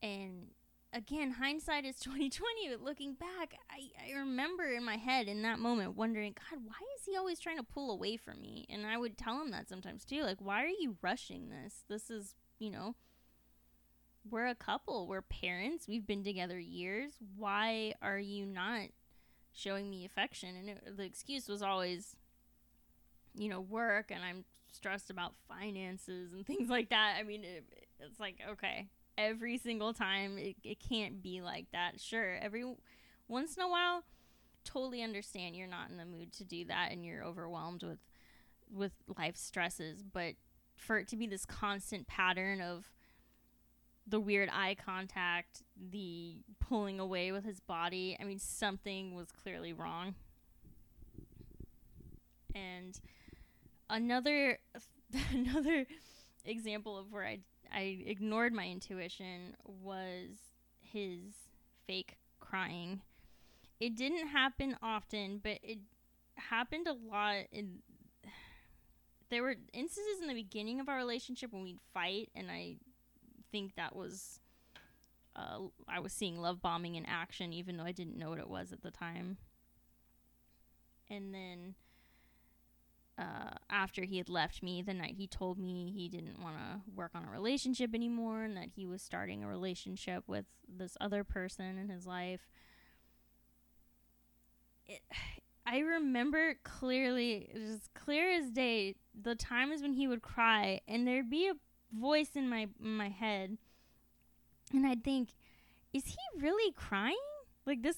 And 0.03 0.49
again, 0.93 1.33
hindsight 1.33 1.85
is 1.85 1.99
twenty 2.01 2.31
twenty. 2.31 2.71
But 2.71 2.83
looking 2.83 3.15
back, 3.15 3.55
I, 3.71 3.91
I 4.09 4.19
remember 4.19 4.65
in 4.65 4.85
my 4.85 4.97
head 4.97 5.29
in 5.29 5.43
that 5.43 5.59
moment 5.59 5.97
wondering, 5.97 6.35
God, 6.51 6.61
why 6.65 6.79
is 6.99 7.05
he 7.07 7.17
always 7.17 7.39
trying 7.39 7.59
to 7.59 7.63
pull 7.63 7.91
away 7.91 8.17
from 8.17 8.41
me? 8.41 8.67
And 8.69 8.87
I 8.87 8.97
would 8.97 9.17
tell 9.19 9.41
him 9.41 9.51
that 9.51 9.69
sometimes 9.69 10.05
too, 10.05 10.23
like, 10.23 10.41
why 10.41 10.65
are 10.65 10.69
you 10.69 10.97
rushing 11.03 11.51
this? 11.51 11.85
This 11.89 12.11
is, 12.11 12.35
you 12.59 12.71
know, 12.71 12.95
we're 14.31 14.47
a 14.47 14.55
couple, 14.55 15.07
we're 15.07 15.23
parents, 15.23 15.87
we've 15.87 16.07
been 16.07 16.25
together 16.25 16.59
years. 16.59 17.13
Why 17.37 17.95
are 18.03 18.19
you 18.19 18.47
not 18.47 18.89
showing 19.53 19.91
me 19.91 20.05
affection? 20.05 20.57
And 20.57 20.69
it, 20.71 20.97
the 20.97 21.05
excuse 21.05 21.49
was 21.49 21.63
always, 21.63 22.17
you 23.35 23.49
know, 23.49 23.61
work, 23.61 24.11
and 24.11 24.25
I'm 24.25 24.45
stressed 24.73 25.11
about 25.11 25.35
finances 25.49 26.33
and 26.33 26.47
things 26.47 26.69
like 26.69 26.91
that. 26.91 27.17
I 27.19 27.23
mean, 27.23 27.45
it, 27.45 27.65
it's 28.01 28.19
like, 28.19 28.41
okay, 28.51 28.89
every 29.19 29.59
single 29.59 29.93
time, 29.93 30.39
it, 30.39 30.57
it 30.65 30.79
can't 30.81 31.23
be 31.23 31.43
like 31.43 31.67
that. 31.73 32.01
Sure, 32.01 32.39
every 32.41 32.65
once 33.29 33.57
in 33.57 33.63
a 33.63 33.69
while, 33.69 34.05
totally 34.65 35.03
understand 35.03 35.55
you're 35.55 35.67
not 35.67 35.91
in 35.91 35.97
the 35.97 36.05
mood 36.05 36.33
to 36.33 36.45
do 36.45 36.65
that 36.65 36.89
and 36.91 37.05
you're 37.05 37.23
overwhelmed 37.23 37.83
with 37.83 37.99
with 38.75 38.93
life 39.19 39.37
stresses 39.37 40.03
but 40.03 40.35
for 40.75 40.99
it 40.99 41.07
to 41.07 41.17
be 41.17 41.27
this 41.27 41.45
constant 41.45 42.07
pattern 42.07 42.61
of 42.61 42.91
the 44.07 44.21
weird 44.21 44.51
eye 44.53 44.77
contact, 44.85 45.63
the 45.91 46.37
pulling 46.61 47.01
away 47.01 47.33
with 47.33 47.45
his 47.45 47.61
body. 47.61 48.17
I 48.21 48.25
mean, 48.25 48.39
something 48.39 49.15
was 49.15 49.31
clearly 49.33 49.73
wrong. 49.73 50.15
And 52.55 52.99
another 53.89 54.59
another 55.33 55.87
example 56.45 56.99
of 56.99 57.11
where 57.11 57.25
I 57.25 57.41
I 57.73 58.05
ignored 58.07 58.53
my 58.53 58.69
intuition 58.69 59.57
was 59.65 60.31
his 60.81 61.35
fake 61.87 62.17
crying. 62.41 63.01
It 63.81 63.97
didn't 63.97 64.29
happen 64.29 64.77
often, 64.83 65.41
but 65.43 65.59
it 65.63 65.79
happened 66.37 66.87
a 66.87 66.93
lot 66.93 67.45
in 67.53 67.79
there 69.31 69.43
were 69.43 69.57
instances 69.73 70.21
in 70.21 70.29
the 70.29 70.35
beginning 70.35 70.81
of 70.81 70.89
our 70.89 70.97
relationship 70.97 71.53
when 71.53 71.63
we'd 71.63 71.81
fight 71.93 72.31
and 72.35 72.51
I 72.51 72.77
think 73.55 73.77
that 73.77 73.95
was 73.95 74.41
uh, 75.37 75.59
I 75.87 76.01
was 76.01 76.13
seeing 76.13 76.41
love 76.41 76.61
bombing 76.61 76.97
in 76.97 77.07
action, 77.07 77.53
even 77.53 77.77
though 77.77 77.85
I 77.85 77.93
didn't 77.93 78.19
know 78.19 78.31
what 78.31 78.41
it 78.41 78.51
was 78.51 78.73
at 78.73 78.83
the 78.83 78.91
time. 78.91 79.37
And 81.09 81.33
then 81.33 81.75
uh, 83.17 83.55
after 83.71 84.03
he 84.03 84.19
had 84.19 84.29
left 84.29 84.61
me, 84.61 84.83
the 84.83 84.93
night 84.93 85.15
he 85.17 85.29
told 85.29 85.57
me 85.57 85.93
he 85.95 86.09
didn't 86.09 86.43
want 86.43 86.57
to 86.57 86.81
work 86.97 87.13
on 87.15 87.25
a 87.25 87.31
relationship 87.31 87.95
anymore 87.95 88.43
and 88.43 88.57
that 88.57 88.71
he 88.75 88.87
was 88.87 89.03
starting 89.03 89.45
a 89.45 89.49
relationship 89.49 90.25
with 90.27 90.47
this 90.69 90.97
other 91.01 91.23
person 91.23 91.79
in 91.79 91.89
his 91.89 92.09
life. 92.09 92.49
It, 94.87 95.01
I 95.65 95.79
remember 95.79 96.57
clearly, 96.65 97.51
as 97.55 97.89
clear 97.95 98.33
as 98.33 98.51
day, 98.51 98.97
the 99.21 99.37
times 99.37 99.81
when 99.81 99.93
he 99.93 100.09
would 100.09 100.23
cry, 100.23 100.81
and 100.89 101.07
there'd 101.07 101.31
be 101.31 101.47
a 101.47 101.55
voice 101.99 102.31
in 102.35 102.49
my 102.49 102.69
in 102.83 102.97
my 102.97 103.09
head 103.09 103.59
and 104.73 104.87
I'd 104.87 105.05
think 105.05 105.31
is 105.93 106.07
he 106.07 106.41
really 106.41 106.73
crying? 106.73 107.17
Like 107.65 107.83
this 107.83 107.97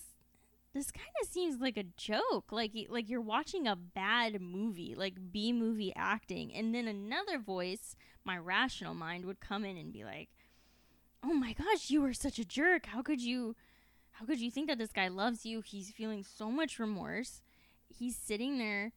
this 0.75 0.91
kind 0.91 1.09
of 1.23 1.29
seems 1.29 1.59
like 1.59 1.79
a 1.79 1.85
joke. 1.97 2.53
Like 2.53 2.73
like 2.91 3.09
you're 3.09 3.21
watching 3.21 3.67
a 3.67 3.75
bad 3.75 4.41
movie, 4.41 4.95
like 4.95 5.33
B 5.33 5.53
movie 5.53 5.93
acting, 5.97 6.55
and 6.55 6.75
then 6.75 6.87
another 6.87 7.39
voice, 7.39 7.97
my 8.25 8.37
rational 8.37 8.95
mind 8.95 9.25
would 9.25 9.41
come 9.41 9.65
in 9.65 9.79
and 9.79 9.93
be 9.93 10.05
like, 10.05 10.29
"Oh 11.25 11.33
my 11.33 11.55
gosh, 11.55 11.91
you 11.91 12.03
were 12.03 12.13
such 12.13 12.39
a 12.39 12.45
jerk. 12.45 12.87
How 12.87 13.01
could 13.01 13.23
you 13.23 13.57
how 14.13 14.27
could 14.27 14.41
you 14.41 14.51
think 14.51 14.69
that 14.69 14.79
this 14.79 14.93
guy 14.93 15.09
loves 15.09 15.47
you? 15.47 15.63
He's 15.63 15.91
feeling 15.91 16.23
so 16.23 16.51
much 16.51 16.79
remorse. 16.79 17.41
He's 17.89 18.17
sitting 18.17 18.59
there 18.59 18.93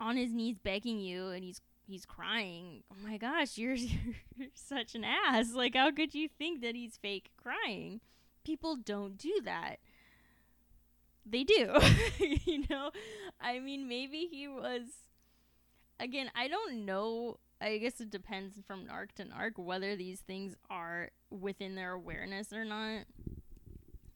on 0.00 0.16
his 0.16 0.32
knees 0.32 0.58
begging 0.58 0.98
you 0.98 1.28
and 1.28 1.44
he's 1.44 1.60
he's 1.92 2.06
crying. 2.06 2.82
Oh 2.90 3.06
my 3.06 3.18
gosh, 3.18 3.58
you're, 3.58 3.74
you're 4.36 4.48
such 4.54 4.94
an 4.94 5.04
ass. 5.04 5.52
Like, 5.54 5.76
how 5.76 5.90
could 5.90 6.14
you 6.14 6.28
think 6.28 6.62
that 6.62 6.74
he's 6.74 6.96
fake 6.96 7.30
crying? 7.36 8.00
People 8.44 8.76
don't 8.76 9.16
do 9.16 9.40
that. 9.44 9.76
They 11.24 11.44
do. 11.44 11.78
you 12.18 12.64
know? 12.68 12.90
I 13.40 13.60
mean, 13.60 13.88
maybe 13.88 14.28
he 14.30 14.48
was. 14.48 14.82
Again, 16.00 16.30
I 16.34 16.48
don't 16.48 16.84
know. 16.84 17.38
I 17.60 17.78
guess 17.78 18.00
it 18.00 18.10
depends 18.10 18.58
from 18.66 18.86
narc 18.86 19.12
to 19.16 19.24
narc 19.24 19.56
whether 19.56 19.94
these 19.94 20.20
things 20.20 20.56
are 20.68 21.10
within 21.30 21.76
their 21.76 21.92
awareness 21.92 22.52
or 22.52 22.64
not. 22.64 23.04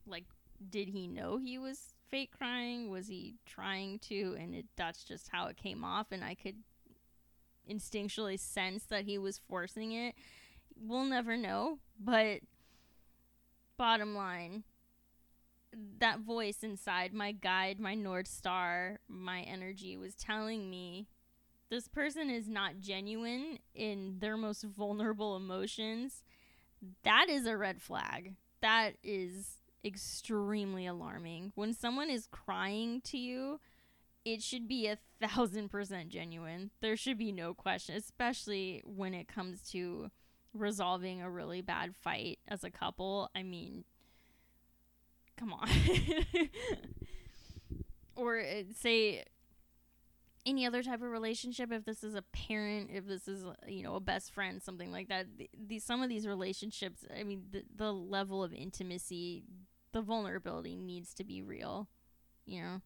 Like, 0.04 0.25
did 0.68 0.88
he 0.88 1.06
know 1.06 1.37
he 1.37 1.59
was 1.59 1.95
fake 2.11 2.33
crying? 2.37 2.90
Was 2.90 3.06
he 3.06 3.35
trying 3.45 4.00
to? 4.00 4.37
And 4.40 4.54
it, 4.54 4.66
that's 4.76 5.04
just 5.04 5.28
how 5.28 5.47
it 5.47 5.56
came 5.56 5.85
off. 5.85 6.09
And 6.11 6.25
I 6.25 6.35
could 6.35 6.56
instinctually 7.70 8.38
sense 8.38 8.85
that 8.85 9.04
he 9.04 9.18
was 9.18 9.40
forcing 9.49 9.92
it. 9.92 10.14
We'll 10.78 11.04
never 11.04 11.37
know, 11.37 11.78
but 11.99 12.40
bottom 13.76 14.14
line, 14.14 14.64
that 15.99 16.20
voice 16.20 16.62
inside, 16.62 17.12
my 17.12 17.32
guide, 17.32 17.80
my 17.80 17.94
North 17.94 18.28
Star, 18.28 19.00
my 19.08 19.40
energy 19.40 19.96
was 19.96 20.14
telling 20.14 20.70
me 20.70 21.08
this 21.68 21.88
person 21.88 22.30
is 22.30 22.49
not 22.49 22.80
genuine 22.80 23.58
in 23.75 24.18
their 24.20 24.37
most 24.37 24.62
vulnerable 24.62 25.37
emotions. 25.37 26.23
That 27.02 27.28
is 27.28 27.46
a 27.46 27.56
red 27.56 27.82
flag. 27.82 28.35
That 28.62 28.94
is 29.02 29.58
extremely 29.85 30.87
alarming. 30.87 31.52
When 31.54 31.75
someone 31.75 32.11
is 32.11 32.28
crying 32.30 33.00
to 33.02 33.18
you, 33.18 33.61
it 34.26 34.42
should 34.42 34.66
be 34.66 34.88
a 34.88 34.99
thousand 35.21 35.71
percent 35.71 36.09
genuine. 36.09 36.73
There 36.80 36.97
should 36.97 37.16
be 37.16 37.30
no 37.30 37.54
question, 37.54 37.95
especially 37.95 38.83
when 38.85 39.14
it 39.14 39.28
comes 39.28 39.62
to 39.71 40.11
resolving 40.52 41.23
a 41.23 41.30
really 41.30 41.62
bad 41.62 41.95
fight 41.95 42.40
as 42.49 42.64
a 42.64 42.71
couple. 42.71 43.30
I 43.37 43.45
mean, 43.45 43.85
come 45.37 45.52
on. 45.52 45.68
or 48.16 48.40
uh, 48.40 48.64
say 48.76 49.23
any 50.45 50.66
other 50.66 50.83
type 50.83 51.02
of 51.02 51.11
relationship 51.11 51.71
if 51.71 51.85
this 51.85 52.02
is 52.02 52.14
a 52.14 52.23
parent 52.23 52.90
if 52.92 53.06
this 53.06 53.26
is 53.26 53.45
you 53.66 53.83
know 53.83 53.97
a 53.97 54.00
best 54.00 54.33
friend 54.33 54.62
something 54.62 54.92
like 54.92 55.09
that 55.09 55.26
these 55.59 55.83
some 55.83 56.02
of 56.02 56.09
these 56.09 56.25
relationships 56.25 57.04
i 57.18 57.25
mean 57.25 57.42
the, 57.50 57.64
the 57.75 57.92
level 57.92 58.45
of 58.45 58.52
intimacy 58.52 59.42
the 59.90 60.00
vulnerability 60.00 60.76
needs 60.76 61.12
to 61.12 61.25
be 61.25 61.42
real 61.42 61.88
you 62.45 62.62
know 62.62 62.80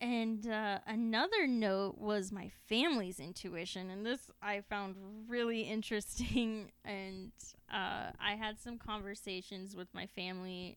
and 0.00 0.46
uh, 0.46 0.78
another 0.86 1.46
note 1.46 1.96
was 1.98 2.30
my 2.30 2.50
family's 2.68 3.18
intuition 3.18 3.90
and 3.90 4.04
this 4.04 4.30
i 4.42 4.60
found 4.68 4.94
really 5.26 5.60
interesting 5.76 6.70
and 6.84 7.32
uh, 7.72 8.10
i 8.20 8.34
had 8.38 8.58
some 8.60 8.78
conversations 8.78 9.74
with 9.74 9.88
my 9.94 10.06
family 10.06 10.76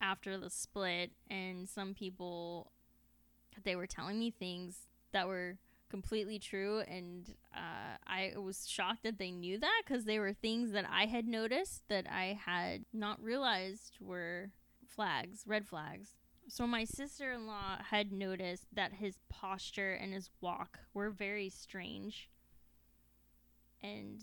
after 0.00 0.38
the 0.38 0.50
split 0.50 1.10
and 1.30 1.68
some 1.68 1.94
people 1.94 2.70
they 3.64 3.74
were 3.74 3.86
telling 3.86 4.18
me 4.18 4.30
things 4.30 4.86
that 5.12 5.26
were 5.26 5.56
completely 5.88 6.38
true 6.38 6.80
and 6.80 7.34
uh, 7.56 7.96
i 8.06 8.32
was 8.36 8.68
shocked 8.68 9.02
that 9.02 9.18
they 9.18 9.30
knew 9.30 9.58
that 9.58 9.82
because 9.86 10.04
they 10.04 10.18
were 10.18 10.32
things 10.32 10.72
that 10.72 10.84
i 10.92 11.06
had 11.06 11.26
noticed 11.26 11.82
that 11.88 12.06
i 12.10 12.38
had 12.44 12.84
not 12.92 13.20
realized 13.22 13.96
were 14.00 14.50
flags 14.86 15.44
red 15.46 15.66
flags 15.66 16.10
so 16.48 16.66
my 16.66 16.84
sister-in-law 16.84 17.78
had 17.90 18.12
noticed 18.12 18.66
that 18.72 18.94
his 18.94 19.18
posture 19.28 19.92
and 19.92 20.12
his 20.12 20.30
walk 20.40 20.78
were 20.94 21.10
very 21.10 21.48
strange 21.48 22.28
and 23.82 24.20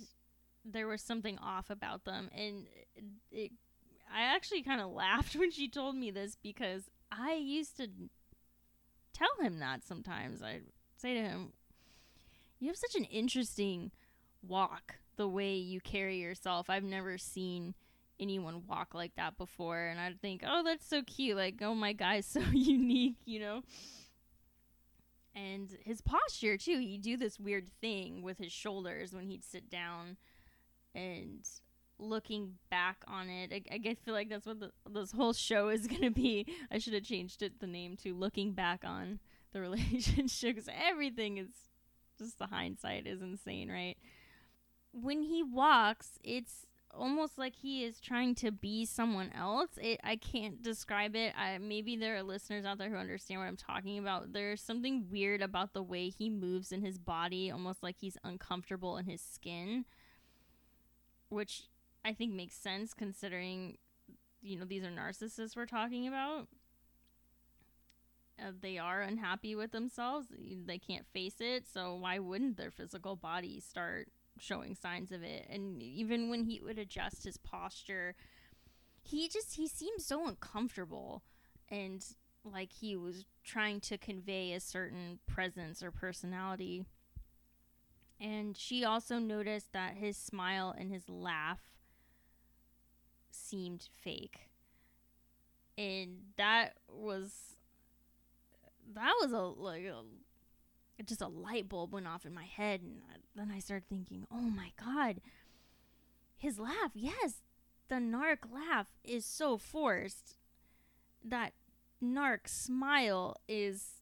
there 0.66 0.88
was 0.88 1.02
something 1.02 1.38
off 1.40 1.70
about 1.70 2.06
them 2.06 2.30
and 2.34 2.66
it, 2.96 3.04
it 3.32 3.52
I 4.14 4.22
actually 4.22 4.62
kind 4.62 4.82
of 4.82 4.92
laughed 4.94 5.36
when 5.36 5.52
she 5.52 5.68
told 5.68 5.96
me 5.96 6.12
this 6.12 6.38
because 6.42 6.84
I 7.12 7.34
used 7.34 7.78
to 7.78 7.88
tell 9.14 9.36
him 9.42 9.60
that 9.60 9.84
sometimes. 9.84 10.42
I'd 10.42 10.64
say 10.98 11.14
to 11.14 11.22
him, 11.22 11.54
You 12.60 12.68
have 12.68 12.78
such 12.78 12.96
an 12.96 13.06
interesting 13.06 13.92
walk, 14.42 14.96
the 15.16 15.28
way 15.28 15.56
you 15.56 15.82
carry 15.82 16.18
yourself. 16.18 16.70
I've 16.70 16.84
never 16.84 17.18
seen 17.18 17.76
anyone 18.20 18.64
walk 18.68 18.94
like 18.94 19.16
that 19.16 19.38
before. 19.38 19.80
And 19.86 20.00
I'd 20.00 20.22
think, 20.22 20.44
Oh, 20.46 20.64
that's 20.64 20.88
so 20.88 21.02
cute. 21.02 21.38
Like, 21.38 21.56
oh, 21.62 21.76
my 21.76 21.94
guy's 21.94 22.26
so 22.28 22.42
unique, 22.52 23.18
you 23.26 23.40
know? 23.40 23.62
And 25.36 25.76
his 25.84 26.02
posture, 26.02 26.58
too. 26.58 26.80
He'd 26.80 27.02
do 27.02 27.18
this 27.18 27.40
weird 27.40 27.70
thing 27.82 28.22
with 28.22 28.38
his 28.38 28.52
shoulders 28.52 29.14
when 29.14 29.28
he'd 29.28 29.44
sit 29.44 29.70
down. 29.70 30.18
And 30.94 31.44
looking 31.98 32.56
back 32.70 32.98
on 33.08 33.30
it, 33.30 33.52
I, 33.52 33.76
I 33.76 33.96
feel 34.06 34.14
like 34.14 34.30
that's 34.30 34.46
what 34.46 34.60
the, 34.60 34.72
this 34.90 35.12
whole 35.12 35.34
show 35.34 35.70
is 35.70 35.88
gonna 35.88 36.12
be. 36.12 36.46
I 36.72 36.78
should 36.78 36.94
have 36.94 37.04
changed 37.04 37.42
it 37.42 37.60
the 37.60 37.68
name 37.68 37.98
to 37.98 38.14
"Looking 38.14 38.54
Back 38.54 38.84
on 38.84 39.20
the 39.52 39.62
Relationship" 39.62 40.56
because 40.56 40.70
everything 40.70 41.38
is 41.38 41.50
just 42.18 42.38
the 42.38 42.48
hindsight 42.48 43.08
is 43.08 43.22
insane, 43.22 43.72
right? 43.72 43.98
When 44.92 45.24
he 45.24 45.42
walks, 45.42 46.20
it's 46.24 46.68
almost 46.98 47.38
like 47.38 47.56
he 47.56 47.84
is 47.84 48.00
trying 48.00 48.36
to 48.36 48.52
be 48.52 48.86
someone 48.86 49.32
else. 49.38 49.70
It 49.82 50.00
I 50.04 50.16
can't 50.16 50.62
describe 50.62 51.16
it. 51.16 51.34
I 51.38 51.58
maybe 51.58 51.96
there 51.96 52.16
are 52.16 52.24
listeners 52.24 52.66
out 52.66 52.78
there 52.78 52.90
who 52.90 52.96
understand 52.96 53.40
what 53.40 53.48
I'm 53.48 53.58
talking 53.58 54.00
about. 54.00 54.34
There's 54.34 54.62
something 54.62 55.08
weird 55.12 55.42
about 55.42 55.74
the 55.74 55.84
way 55.84 56.10
he 56.10 56.30
moves 56.30 56.72
in 56.72 56.82
his 56.82 56.98
body, 56.98 57.52
almost 57.52 57.84
like 57.84 57.98
he's 58.00 58.18
uncomfortable 58.24 58.98
in 58.98 59.06
his 59.06 59.22
skin, 59.22 59.86
which 61.30 61.64
I 62.06 62.14
think 62.14 62.34
makes 62.34 62.56
sense 62.56 62.94
considering 62.94 63.78
you 64.42 64.60
know 64.60 64.66
these 64.66 64.84
are 64.84 64.92
narcissists 64.92 65.56
we're 65.56 65.66
talking 65.66 66.08
about. 66.08 66.48
Uh, 68.40 68.52
they 68.62 68.80
are 68.80 69.02
unhappy 69.02 69.56
with 69.56 69.72
themselves. 69.72 70.28
They 70.66 70.80
can't 70.80 71.06
face 71.14 71.36
it, 71.40 71.66
so 71.72 71.96
why 71.96 72.18
wouldn't 72.20 72.58
their 72.58 72.72
physical 72.72 73.16
body 73.16 73.60
start 73.60 74.08
showing 74.40 74.76
signs 74.76 75.12
of 75.12 75.24
it? 75.24 75.48
And 75.50 75.82
even 75.82 76.30
when 76.30 76.44
he 76.44 76.62
would 76.62 76.78
adjust 76.80 77.24
his 77.24 77.38
posture, 77.38 78.16
he 79.02 79.28
just 79.28 79.56
he 79.56 79.68
seemed 79.68 80.02
so 80.02 80.28
uncomfortable 80.28 81.24
and 81.70 82.06
like 82.44 82.72
he 82.74 82.96
was 82.96 83.26
trying 83.44 83.80
to 83.82 83.98
convey 83.98 84.54
a 84.54 84.60
certain 84.60 85.20
presence 85.28 85.82
or 85.84 85.92
personality. 85.92 86.86
And 88.20 88.56
she 88.58 88.86
also 88.86 89.20
noticed 89.20 89.74
that 89.74 89.96
his 89.96 90.18
smile 90.18 90.74
and 90.78 90.92
his 90.92 91.10
laugh 91.10 91.60
seemed 93.32 93.88
fake. 94.02 94.50
And 95.78 96.20
that 96.38 96.76
was 96.90 97.58
that 98.94 99.14
was 99.22 99.32
a 99.32 99.40
like 99.40 99.84
a, 99.86 100.04
just 101.06 101.22
a 101.22 101.28
light 101.28 101.68
bulb 101.68 101.94
went 101.94 102.08
off 102.08 102.26
in 102.26 102.34
my 102.34 102.46
head 102.46 102.82
and 102.82 103.02
then 103.36 103.52
I 103.54 103.60
started 103.60 103.88
thinking, 103.90 104.26
"Oh 104.32 104.42
my 104.42 104.72
god. 104.78 105.22
His 106.38 106.60
laugh, 106.60 106.92
yes. 106.94 107.42
The 107.88 107.96
narc 107.96 108.52
laugh 108.52 108.88
is 109.04 109.26
so 109.26 109.58
forced. 109.58 110.38
That 111.24 111.54
narc 112.02 112.48
smile 112.48 113.38
is 113.48 114.02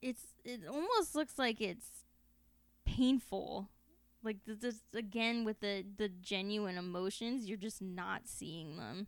it's 0.00 0.34
it 0.44 0.60
almost 0.68 1.14
looks 1.14 1.38
like 1.38 1.60
it's 1.60 2.04
painful 2.84 3.70
like 4.24 4.38
this 4.46 4.80
again 4.94 5.44
with 5.44 5.60
the 5.60 5.84
the 5.96 6.08
genuine 6.08 6.78
emotions, 6.78 7.46
you're 7.46 7.58
just 7.58 7.82
not 7.82 8.22
seeing 8.26 8.76
them. 8.76 9.06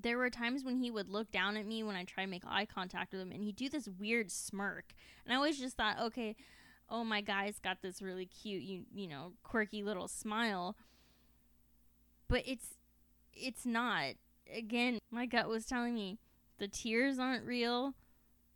There 0.00 0.18
were 0.18 0.30
times 0.30 0.62
when 0.62 0.76
he 0.76 0.90
would 0.90 1.08
look 1.08 1.30
down 1.30 1.56
at 1.56 1.66
me 1.66 1.82
when 1.82 1.96
I 1.96 2.04
try 2.04 2.24
to 2.24 2.30
make 2.30 2.42
eye 2.46 2.66
contact 2.66 3.12
with 3.12 3.20
him, 3.20 3.32
and 3.32 3.42
he'd 3.42 3.56
do 3.56 3.68
this 3.68 3.88
weird 3.88 4.30
smirk, 4.30 4.92
and 5.24 5.32
I 5.32 5.36
always 5.36 5.58
just 5.58 5.76
thought, 5.76 5.98
okay, 6.00 6.36
oh 6.88 7.02
my 7.02 7.20
guy's 7.20 7.58
got 7.58 7.82
this 7.82 8.02
really 8.02 8.26
cute, 8.26 8.62
you 8.62 8.82
you 8.94 9.08
know, 9.08 9.32
quirky 9.42 9.82
little 9.82 10.08
smile, 10.08 10.76
but 12.28 12.42
it's 12.46 12.74
it's 13.32 13.66
not. 13.66 14.14
Again, 14.54 14.98
my 15.10 15.26
gut 15.26 15.48
was 15.48 15.66
telling 15.66 15.94
me 15.94 16.18
the 16.58 16.68
tears 16.68 17.18
aren't 17.18 17.44
real. 17.44 17.94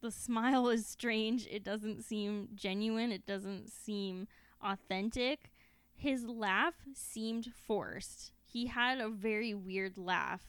The 0.01 0.11
smile 0.11 0.69
is 0.69 0.87
strange. 0.87 1.47
It 1.51 1.65
doesn't 1.65 2.03
seem 2.03 2.49
genuine. 2.55 3.13
It 3.13 3.27
doesn't 3.27 3.71
seem 3.71 4.29
authentic. 4.63 5.51
His 5.95 6.25
laugh 6.25 6.75
seemed 6.95 7.53
forced. 7.67 8.33
He 8.43 8.67
had 8.67 8.99
a 8.99 9.09
very 9.09 9.53
weird 9.53 9.99
laugh. 9.99 10.43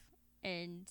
And 0.44 0.86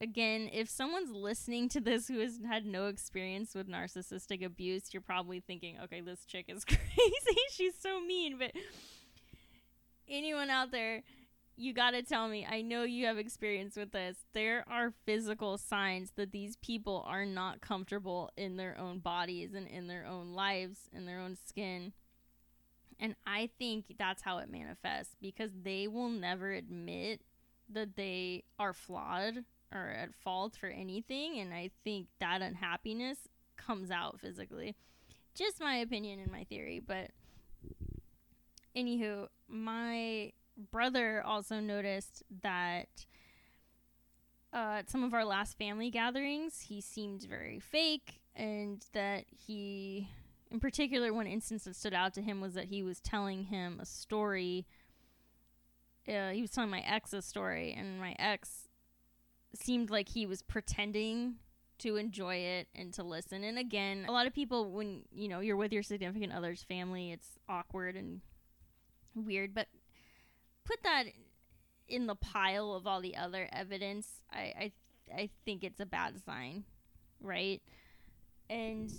again, 0.00 0.48
if 0.52 0.68
someone's 0.68 1.10
listening 1.10 1.68
to 1.70 1.80
this 1.80 2.08
who 2.08 2.18
has 2.20 2.40
had 2.46 2.64
no 2.64 2.86
experience 2.86 3.54
with 3.54 3.68
narcissistic 3.68 4.44
abuse, 4.44 4.92
you're 4.92 5.00
probably 5.00 5.40
thinking, 5.40 5.78
okay, 5.84 6.00
this 6.00 6.24
chick 6.24 6.46
is 6.48 6.64
crazy. 6.66 7.40
She's 7.50 7.74
so 7.78 8.00
mean. 8.00 8.38
But 8.38 8.52
anyone 10.08 10.50
out 10.50 10.70
there, 10.70 11.02
you 11.56 11.74
got 11.74 11.90
to 11.90 12.02
tell 12.02 12.28
me. 12.28 12.46
I 12.50 12.62
know 12.62 12.84
you 12.84 13.06
have 13.06 13.18
experience 13.18 13.76
with 13.76 13.92
this. 13.92 14.18
There 14.32 14.64
are 14.68 14.94
physical 15.04 15.58
signs 15.58 16.12
that 16.16 16.32
these 16.32 16.56
people 16.56 17.04
are 17.06 17.26
not 17.26 17.60
comfortable 17.60 18.30
in 18.36 18.56
their 18.56 18.78
own 18.78 19.00
bodies 19.00 19.52
and 19.54 19.66
in 19.68 19.86
their 19.86 20.06
own 20.06 20.32
lives, 20.32 20.88
in 20.92 21.04
their 21.04 21.20
own 21.20 21.36
skin. 21.46 21.92
And 22.98 23.14
I 23.26 23.50
think 23.58 23.96
that's 23.98 24.22
how 24.22 24.38
it 24.38 24.50
manifests 24.50 25.16
because 25.20 25.50
they 25.62 25.86
will 25.86 26.10
never 26.10 26.52
admit 26.52 27.20
that 27.72 27.96
they 27.96 28.44
are 28.58 28.72
flawed 28.72 29.44
or 29.72 29.88
at 29.88 30.14
fault 30.14 30.56
for 30.56 30.66
anything. 30.66 31.38
And 31.38 31.54
I 31.54 31.70
think 31.84 32.08
that 32.18 32.42
unhappiness 32.42 33.28
comes 33.56 33.90
out 33.90 34.20
physically. 34.20 34.76
Just 35.34 35.60
my 35.60 35.76
opinion 35.76 36.18
and 36.20 36.30
my 36.30 36.44
theory. 36.44 36.80
But 36.84 37.10
anywho, 38.76 39.28
my 39.48 40.32
brother 40.70 41.22
also 41.24 41.60
noticed 41.60 42.22
that 42.42 43.06
uh, 44.52 44.78
at 44.78 44.90
some 44.90 45.04
of 45.04 45.14
our 45.14 45.24
last 45.24 45.56
family 45.56 45.90
gatherings, 45.90 46.62
he 46.62 46.80
seemed 46.80 47.22
very 47.22 47.60
fake 47.60 48.20
and 48.34 48.84
that 48.92 49.24
he 49.30 50.08
in 50.50 50.58
particular, 50.58 51.12
one 51.12 51.26
instance 51.26 51.64
that 51.64 51.76
stood 51.76 51.94
out 51.94 52.12
to 52.14 52.22
him 52.22 52.40
was 52.40 52.54
that 52.54 52.66
he 52.66 52.82
was 52.82 53.00
telling 53.00 53.44
him 53.44 53.78
a 53.80 53.86
story. 53.86 54.66
Uh, 56.10 56.30
he 56.30 56.40
was 56.40 56.50
telling 56.50 56.70
my 56.70 56.80
ex 56.80 57.12
a 57.12 57.22
story, 57.22 57.74
and 57.78 58.00
my 58.00 58.16
ex 58.18 58.68
seemed 59.54 59.90
like 59.90 60.08
he 60.08 60.26
was 60.26 60.42
pretending 60.42 61.36
to 61.78 61.96
enjoy 61.96 62.36
it 62.36 62.68
and 62.74 62.92
to 62.94 63.02
listen. 63.02 63.42
And 63.44 63.58
again, 63.58 64.04
a 64.08 64.12
lot 64.12 64.26
of 64.26 64.34
people, 64.34 64.70
when 64.72 65.02
you 65.12 65.28
know 65.28 65.40
you're 65.40 65.56
with 65.56 65.72
your 65.72 65.82
significant 65.82 66.32
other's 66.32 66.62
family, 66.62 67.12
it's 67.12 67.38
awkward 67.48 67.96
and 67.96 68.20
weird. 69.14 69.54
But 69.54 69.68
put 70.64 70.82
that 70.82 71.04
in 71.88 72.06
the 72.06 72.14
pile 72.14 72.72
of 72.72 72.86
all 72.86 73.00
the 73.00 73.16
other 73.16 73.48
evidence, 73.52 74.20
I 74.32 74.38
I 74.58 74.72
I 75.14 75.30
think 75.44 75.64
it's 75.64 75.80
a 75.80 75.86
bad 75.86 76.22
sign, 76.24 76.64
right? 77.20 77.62
And 78.48 78.92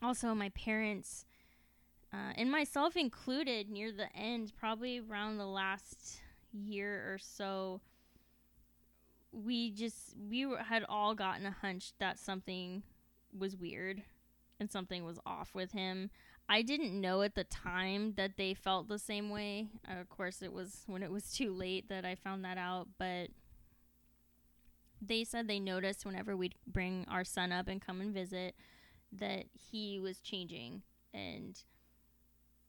also 0.00 0.34
my 0.34 0.50
parents 0.50 1.24
uh, 2.12 2.32
and 2.36 2.50
myself 2.50 2.96
included 2.96 3.70
near 3.70 3.90
the 3.92 4.14
end 4.14 4.52
probably 4.58 5.00
around 5.00 5.38
the 5.38 5.46
last 5.46 6.20
year 6.52 7.12
or 7.12 7.18
so 7.18 7.80
we 9.32 9.70
just 9.70 10.14
we 10.28 10.44
were, 10.44 10.58
had 10.58 10.84
all 10.88 11.14
gotten 11.14 11.46
a 11.46 11.50
hunch 11.50 11.92
that 11.98 12.18
something 12.18 12.82
was 13.36 13.56
weird 13.56 14.02
and 14.60 14.70
something 14.70 15.04
was 15.04 15.18
off 15.24 15.54
with 15.54 15.72
him. 15.72 16.10
I 16.48 16.60
didn't 16.60 17.00
know 17.00 17.22
at 17.22 17.34
the 17.34 17.44
time 17.44 18.12
that 18.16 18.36
they 18.36 18.52
felt 18.52 18.88
the 18.88 18.98
same 18.98 19.30
way. 19.30 19.68
Uh, 19.88 20.00
of 20.00 20.10
course 20.10 20.42
it 20.42 20.52
was 20.52 20.82
when 20.86 21.02
it 21.02 21.10
was 21.10 21.32
too 21.32 21.52
late 21.52 21.88
that 21.88 22.04
i 22.04 22.14
found 22.14 22.44
that 22.44 22.58
out 22.58 22.88
but 22.98 23.28
they 25.06 25.24
said 25.24 25.48
they 25.48 25.58
noticed 25.58 26.06
whenever 26.06 26.36
we'd 26.36 26.54
bring 26.66 27.04
our 27.08 27.24
son 27.24 27.52
up 27.52 27.68
and 27.68 27.80
come 27.80 28.00
and 28.00 28.14
visit 28.14 28.54
that 29.12 29.44
he 29.52 29.98
was 29.98 30.20
changing. 30.20 30.82
And 31.12 31.60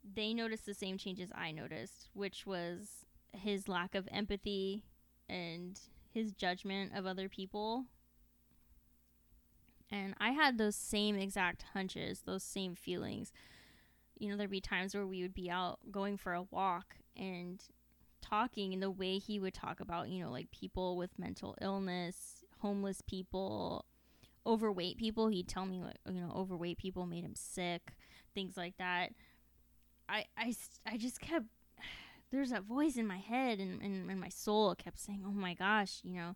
they 0.04 0.34
noticed 0.34 0.66
the 0.66 0.74
same 0.74 0.98
changes 0.98 1.30
I 1.34 1.52
noticed, 1.52 2.10
which 2.13 2.46
was 2.46 3.06
his 3.32 3.68
lack 3.68 3.96
of 3.96 4.08
empathy 4.12 4.84
and 5.30 5.80
his 6.10 6.34
judgment 6.34 6.92
of 6.96 7.06
other 7.06 7.30
people. 7.30 7.86
And 9.89 10.16
I 10.20 10.32
had 10.32 10.58
those 10.58 10.76
same 10.76 11.16
exact 11.16 11.66
hunches, 11.74 12.22
those 12.26 12.44
same 12.44 12.76
feelings. 12.76 13.32
You 14.18 14.30
know, 14.30 14.38
there'd 14.38 14.50
be 14.50 14.62
times 14.62 14.96
where 14.96 15.06
we 15.06 15.22
would 15.22 15.34
be 15.34 15.50
out 15.50 15.80
going 15.92 16.18
for 16.18 16.34
a 16.34 16.44
walk 16.44 16.96
and 17.16 17.63
talking 18.22 18.74
in 18.74 18.80
the 18.80 18.92
way 18.92 19.20
he 19.20 19.39
would 19.39 19.54
talk 19.54 19.80
about, 19.80 20.10
you 20.10 20.24
know, 20.24 20.32
like 20.32 20.50
people 20.52 20.98
with 20.98 21.20
mental 21.20 21.56
illness, 21.62 22.44
homeless 22.60 23.02
people, 23.02 23.86
overweight 24.46 24.98
people. 24.98 25.28
He'd 25.28 25.48
tell 25.48 25.66
me, 25.66 25.82
like, 25.82 25.98
you 26.08 26.22
know, 26.22 26.32
overweight 26.36 26.78
people 26.78 27.06
made 27.06 27.24
him 27.24 27.36
sick, 27.36 27.94
things 28.34 28.58
like 28.58 28.78
that. 28.78 29.12
I, 30.08 30.26
I, 30.38 30.56
I 30.86 30.98
just 30.98 31.20
kept, 31.20 31.46
there's 32.32 32.52
that 32.52 32.63
voice 32.63 32.98
in 32.98 33.08
my 33.08 33.18
head 33.18 33.60
and, 33.60 33.82
and, 33.82 34.10
and 34.10 34.20
my 34.20 34.30
soul 34.30 34.76
kept 34.76 35.00
saying, 35.00 35.24
oh 35.26 35.32
my 35.32 35.54
gosh, 35.54 36.00
you 36.04 36.13
know, 36.13 36.36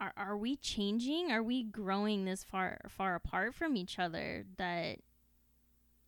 are, 0.00 0.12
are 0.16 0.36
we 0.36 0.56
changing? 0.56 1.30
Are 1.30 1.42
we 1.42 1.62
growing 1.62 2.24
this 2.24 2.42
far, 2.42 2.78
far 2.88 3.14
apart 3.14 3.54
from 3.54 3.76
each 3.76 3.98
other 3.98 4.44
that 4.56 4.98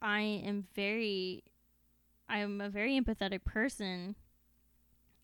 I 0.00 0.20
am 0.20 0.66
very, 0.74 1.44
I'm 2.28 2.60
a 2.60 2.70
very 2.70 2.98
empathetic 2.98 3.44
person 3.44 4.16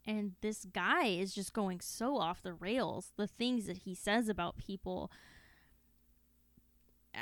and 0.09 0.33
this 0.41 0.64
guy 0.64 1.05
is 1.05 1.35
just 1.35 1.53
going 1.53 1.81
so 1.81 2.17
off 2.17 2.43
the 2.43 2.55
rails 2.55 3.12
the 3.17 3.27
things 3.27 3.67
that 3.67 3.79
he 3.79 3.95
says 3.95 4.29
about 4.29 4.57
people 4.57 5.12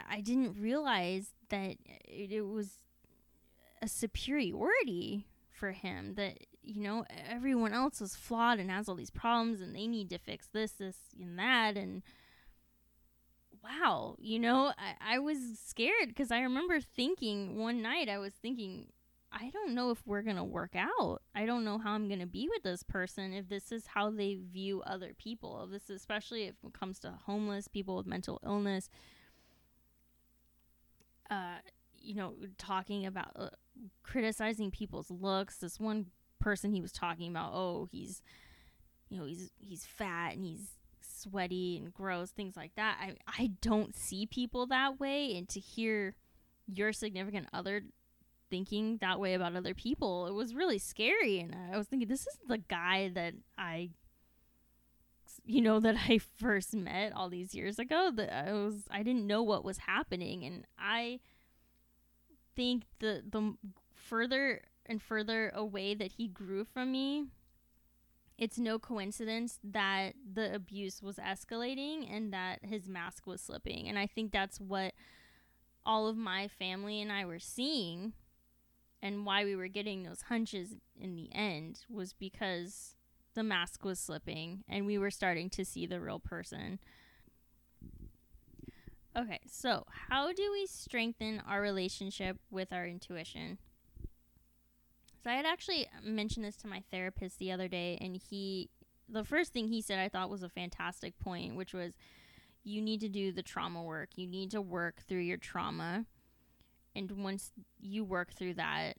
i 0.09 0.21
didn't 0.21 0.57
realize 0.59 1.33
that 1.49 1.77
it, 2.05 2.31
it 2.31 2.47
was 2.47 2.79
a 3.83 3.89
superiority 3.89 5.27
for 5.51 5.73
him 5.73 6.15
that 6.17 6.39
you 6.63 6.83
know 6.83 7.05
everyone 7.29 7.73
else 7.73 8.01
is 8.01 8.15
flawed 8.17 8.59
and 8.59 8.71
has 8.71 8.89
all 8.89 8.95
these 8.95 9.11
problems 9.11 9.61
and 9.61 9.75
they 9.75 9.87
need 9.87 10.11
to 10.11 10.19
fix 10.19 10.49
this 10.53 10.73
this 10.73 10.97
and 11.19 11.39
that. 11.39 11.77
And 11.77 12.03
wow 13.65 14.15
you 14.21 14.39
know 14.39 14.73
i, 14.79 15.17
I 15.17 15.19
was 15.19 15.39
scared 15.65 16.09
because 16.09 16.31
i 16.31 16.41
remember 16.41 16.79
thinking 16.81 17.59
one 17.59 17.83
night 17.83 18.09
i 18.09 18.19
was 18.19 18.33
thinking 18.35 18.87
i 19.33 19.51
don't 19.51 19.75
know 19.75 19.91
if 19.91 20.07
we're 20.07 20.23
gonna 20.23 20.45
work 20.45 20.77
out. 20.77 21.21
I 21.35 21.47
don't 21.47 21.65
know 21.65 21.79
how 21.79 21.93
i'm 21.93 22.09
gonna 22.09 22.27
be 22.27 22.49
with 22.49 22.63
this 22.63 22.83
person 22.83 23.33
if 23.33 23.49
this 23.49 23.73
is 23.73 23.87
how 23.89 24.11
they 24.11 24.35
view 24.37 24.83
other 24.83 25.15
people 25.19 25.65
if 25.65 25.71
this 25.71 25.91
especially 25.91 26.45
if 26.45 26.55
it 26.65 26.73
comes 26.73 26.99
to 27.01 27.19
homeless 27.27 27.69
people 27.69 27.97
with 27.97 28.07
mental 28.07 28.41
illness. 28.45 28.89
Uh 31.29 31.57
you 32.07 32.15
know 32.15 32.35
talking 32.59 33.07
about 33.07 33.33
uh, 33.37 33.49
criticizing 34.03 34.71
people's 34.71 35.11
looks. 35.11 35.59
This 35.59 35.81
one 35.81 36.07
person 36.39 36.73
he 36.73 36.81
was 36.81 36.93
talking 36.93 37.31
about, 37.31 37.53
oh, 37.55 37.89
he's 37.91 38.23
you 39.09 39.19
know, 39.19 39.27
he's 39.27 39.51
he's 39.59 39.85
fat 39.85 40.35
and 40.35 40.45
he's 40.45 40.71
sweaty 41.01 41.79
and 41.79 41.93
gross, 41.93 42.31
things 42.31 42.57
like 42.57 42.75
that. 42.77 42.99
I 43.01 43.15
I 43.27 43.51
don't 43.61 43.95
see 43.95 44.27
people 44.27 44.67
that 44.67 45.01
way 45.01 45.37
and 45.37 45.49
to 45.51 45.61
hear 45.61 46.15
your 46.67 46.93
significant 46.93 47.49
other 47.53 47.83
thinking 48.49 48.99
that 49.01 49.19
way 49.19 49.35
about 49.35 49.57
other 49.57 49.75
people, 49.75 50.27
it 50.27 50.33
was 50.33 50.55
really 50.55 50.79
scary 50.79 51.41
and 51.41 51.55
I 51.73 51.77
was 51.77 51.87
thinking 51.87 52.09
this 52.09 52.27
is 52.27 52.39
the 52.47 52.59
guy 52.59 53.11
that 53.15 53.35
I 53.59 53.91
you 55.45 55.61
know 55.61 55.81
that 55.81 55.97
I 56.09 56.19
first 56.39 56.75
met 56.75 57.13
all 57.13 57.29
these 57.29 57.55
years 57.55 57.79
ago 57.79 58.11
that 58.15 58.33
I 58.33 58.53
was 58.53 58.85
I 58.91 59.03
didn't 59.03 59.27
know 59.27 59.43
what 59.43 59.65
was 59.65 59.79
happening 59.79 60.45
and 60.45 60.65
I 60.79 61.21
think 62.57 62.85
the 62.99 63.23
the 63.31 63.55
further 63.95 64.63
and 64.87 65.03
further 65.03 65.51
away 65.55 65.95
that 65.95 66.13
he 66.13 66.29
grew 66.29 66.65
from 66.65 66.91
me, 66.91 67.27
it's 68.39 68.59
no 68.59 68.79
coincidence 68.79 69.59
that 69.63 70.15
the 70.35 70.55
abuse 70.55 71.03
was 71.03 71.17
escalating 71.17 72.07
and 72.11 72.33
that 72.33 72.65
his 72.65 72.89
mask 72.89 73.27
was 73.27 73.41
slipping. 73.41 73.89
And 73.89 73.99
I 73.99 74.07
think 74.07 74.33
that's 74.33 74.61
what 74.61 74.95
all 75.85 76.09
of 76.09 76.17
my 76.17 76.49
family 76.49 77.01
and 77.01 77.13
I 77.13 77.25
were 77.25 77.39
seeing 77.39 78.13
and 79.03 79.25
why 79.25 79.45
we 79.45 79.55
were 79.55 79.69
getting 79.69 80.03
those 80.03 80.23
hunches 80.23 80.75
in 81.01 81.15
the 81.15 81.29
end 81.33 81.85
was 81.89 82.13
because 82.13 82.95
the 83.35 83.43
mask 83.43 83.85
was 83.85 83.99
slipping 83.99 84.65
and 84.69 84.87
we 84.87 84.99
were 84.99 85.11
starting 85.11 85.49
to 85.51 85.65
see 85.65 85.87
the 85.87 86.01
real 86.01 86.19
person. 86.19 86.79
Okay, 89.19 89.41
so 89.47 89.85
how 90.11 90.31
do 90.33 90.53
we 90.53 90.67
strengthen 90.67 91.43
our 91.49 91.63
relationship 91.63 92.37
with 92.51 92.71
our 92.71 92.87
intuition? 92.87 93.59
So 95.25 95.31
I 95.31 95.35
had 95.35 95.47
actually 95.47 95.89
mentioned 96.05 96.45
this 96.45 96.57
to 96.57 96.67
my 96.67 96.83
therapist 96.91 97.39
the 97.39 97.51
other 97.51 97.67
day, 97.67 97.97
and 98.01 98.17
he, 98.17 98.69
the 99.09 99.25
first 99.25 99.55
thing 99.55 99.69
he 99.69 99.81
said 99.81 99.99
I 99.99 100.11
thought 100.11 100.29
was 100.29 100.43
a 100.43 100.51
fantastic 100.51 101.19
point, 101.19 101.57
which 101.57 101.73
was 101.73 101.95
you 102.63 102.83
need 102.83 103.01
to 103.01 103.09
do 103.09 103.33
the 103.33 103.43
trauma 103.43 103.83
work. 103.83 104.11
You 104.17 104.27
need 104.27 104.51
to 104.51 104.61
work 104.61 105.01
through 105.09 105.21
your 105.21 105.39
trauma. 105.39 106.05
And 106.95 107.11
once 107.13 107.53
you 107.79 108.05
work 108.05 108.35
through 108.35 108.55
that, 108.55 108.97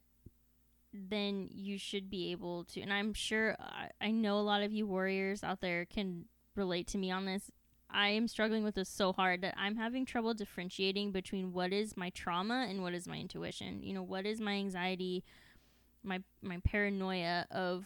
then 0.93 1.47
you 1.51 1.77
should 1.77 2.09
be 2.09 2.31
able 2.31 2.63
to. 2.65 2.81
And 2.81 2.91
I'm 2.91 3.13
sure, 3.13 3.55
I, 3.59 3.89
I 3.99 4.11
know 4.11 4.39
a 4.39 4.41
lot 4.41 4.63
of 4.63 4.71
you 4.71 4.87
warriors 4.87 5.43
out 5.43 5.61
there 5.61 5.85
can 5.85 6.25
relate 6.55 6.87
to 6.87 6.97
me 6.97 7.11
on 7.11 7.25
this. 7.25 7.51
I 7.89 8.09
am 8.09 8.27
struggling 8.27 8.63
with 8.63 8.75
this 8.75 8.89
so 8.89 9.13
hard 9.13 9.41
that 9.41 9.55
I'm 9.57 9.75
having 9.75 10.05
trouble 10.05 10.33
differentiating 10.33 11.11
between 11.11 11.53
what 11.53 11.71
is 11.71 11.95
my 11.95 12.09
trauma 12.09 12.65
and 12.69 12.81
what 12.81 12.93
is 12.93 13.07
my 13.07 13.17
intuition. 13.17 13.81
You 13.81 13.93
know, 13.93 14.03
what 14.03 14.25
is 14.25 14.41
my 14.41 14.53
anxiety, 14.53 15.23
my 16.03 16.21
my 16.41 16.59
paranoia 16.63 17.45
of 17.49 17.85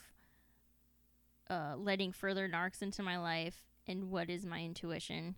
uh, 1.50 1.76
letting 1.78 2.12
further 2.12 2.50
narcs 2.50 2.82
into 2.82 3.04
my 3.04 3.18
life, 3.18 3.64
and 3.88 4.10
what 4.10 4.30
is 4.30 4.46
my 4.46 4.62
intuition. 4.62 5.36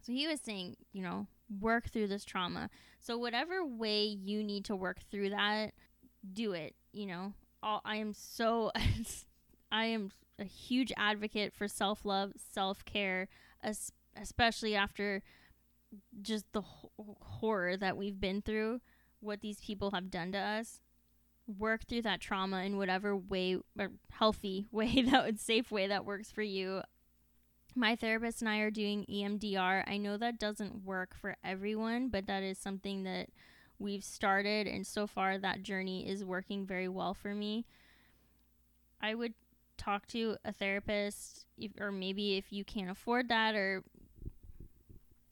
So 0.00 0.12
he 0.12 0.26
was 0.26 0.40
saying, 0.40 0.76
you 0.92 1.02
know, 1.02 1.26
work 1.60 1.90
through 1.90 2.08
this 2.08 2.24
trauma. 2.24 2.70
So 3.00 3.18
whatever 3.18 3.64
way 3.64 4.04
you 4.04 4.42
need 4.42 4.64
to 4.66 4.76
work 4.76 5.00
through 5.10 5.30
that, 5.30 5.72
do 6.32 6.52
it. 6.52 6.74
You 6.92 7.06
know, 7.06 7.32
all, 7.62 7.82
I 7.84 7.96
am 7.96 8.12
so 8.14 8.70
I 9.70 9.86
am 9.86 10.10
a 10.38 10.44
huge 10.44 10.92
advocate 10.96 11.52
for 11.52 11.68
self 11.68 12.04
love, 12.04 12.32
self 12.52 12.84
care, 12.84 13.28
especially 14.16 14.74
after 14.74 15.22
just 16.20 16.52
the 16.52 16.62
horror 17.20 17.76
that 17.76 17.96
we've 17.96 18.20
been 18.20 18.42
through, 18.42 18.80
what 19.20 19.40
these 19.40 19.60
people 19.60 19.90
have 19.92 20.10
done 20.10 20.32
to 20.32 20.38
us. 20.38 20.80
Work 21.46 21.86
through 21.86 22.02
that 22.02 22.20
trauma 22.20 22.62
in 22.62 22.76
whatever 22.76 23.16
way, 23.16 23.56
or 23.78 23.90
healthy 24.10 24.66
way, 24.72 25.02
that 25.02 25.24
would 25.24 25.40
safe 25.40 25.70
way 25.70 25.86
that 25.86 26.04
works 26.04 26.30
for 26.30 26.42
you. 26.42 26.82
My 27.74 27.96
therapist 27.96 28.42
and 28.42 28.48
I 28.48 28.58
are 28.58 28.70
doing 28.70 29.06
EMDR. 29.08 29.84
I 29.86 29.98
know 29.98 30.16
that 30.16 30.38
doesn't 30.38 30.84
work 30.84 31.14
for 31.14 31.36
everyone, 31.44 32.08
but 32.08 32.26
that 32.26 32.42
is 32.42 32.58
something 32.58 33.04
that 33.04 33.28
we've 33.78 34.04
started, 34.04 34.66
and 34.66 34.86
so 34.86 35.06
far 35.06 35.38
that 35.38 35.62
journey 35.62 36.08
is 36.08 36.24
working 36.24 36.66
very 36.66 36.88
well 36.88 37.14
for 37.14 37.34
me. 37.34 37.64
I 39.00 39.14
would 39.14 39.34
talk 39.78 40.06
to 40.08 40.36
a 40.44 40.52
therapist, 40.52 41.46
if, 41.56 41.72
or 41.80 41.90
maybe 41.90 42.36
if 42.36 42.52
you 42.52 42.64
can't 42.64 42.90
afford 42.90 43.28
that, 43.28 43.54
or 43.54 43.82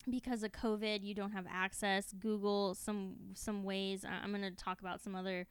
because 0.09 0.41
of 0.41 0.51
COVID 0.53 1.03
you 1.03 1.13
don't 1.13 1.33
have 1.33 1.45
access, 1.51 2.13
Google 2.13 2.73
some 2.73 3.15
some 3.33 3.63
ways. 3.63 4.05
I'm 4.05 4.31
going 4.31 4.41
to 4.41 4.51
talk 4.51 4.79
about 4.79 5.01
some 5.01 5.15
other 5.15 5.45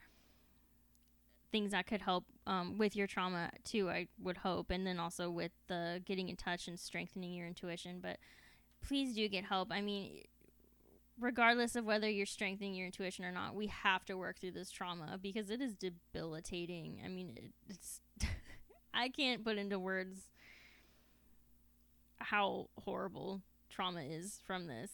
things 1.52 1.70
that 1.70 1.86
could 1.86 2.00
help 2.00 2.24
um, 2.46 2.76
with 2.76 2.96
your 2.96 3.06
trauma 3.06 3.50
too. 3.64 3.88
I 3.88 4.08
would 4.20 4.38
hope, 4.38 4.70
and 4.70 4.86
then 4.86 4.98
also 4.98 5.30
with 5.30 5.52
the 5.68 6.02
getting 6.04 6.28
in 6.28 6.36
touch 6.36 6.68
and 6.68 6.78
strengthening 6.78 7.32
your 7.32 7.46
intuition. 7.46 8.00
But 8.02 8.18
please 8.86 9.14
do 9.14 9.28
get 9.28 9.44
help. 9.44 9.68
I 9.70 9.80
mean, 9.80 10.24
regardless 11.18 11.76
of 11.76 11.84
whether 11.84 12.08
you're 12.08 12.26
strengthening 12.26 12.74
your 12.74 12.86
intuition 12.86 13.24
or 13.24 13.32
not, 13.32 13.54
we 13.54 13.68
have 13.68 14.04
to 14.06 14.16
work 14.16 14.38
through 14.38 14.52
this 14.52 14.70
trauma 14.70 15.18
because 15.20 15.50
it 15.50 15.60
is 15.60 15.74
debilitating. 15.74 17.00
I 17.04 17.08
mean, 17.08 17.32
it, 17.36 17.52
it's 17.68 18.00
I 18.96 19.08
can't 19.10 19.44
put 19.44 19.58
into 19.58 19.78
words 19.78 20.30
how 22.18 22.68
horrible 22.82 23.42
trauma 23.68 24.00
is 24.00 24.40
from 24.46 24.66
this. 24.66 24.90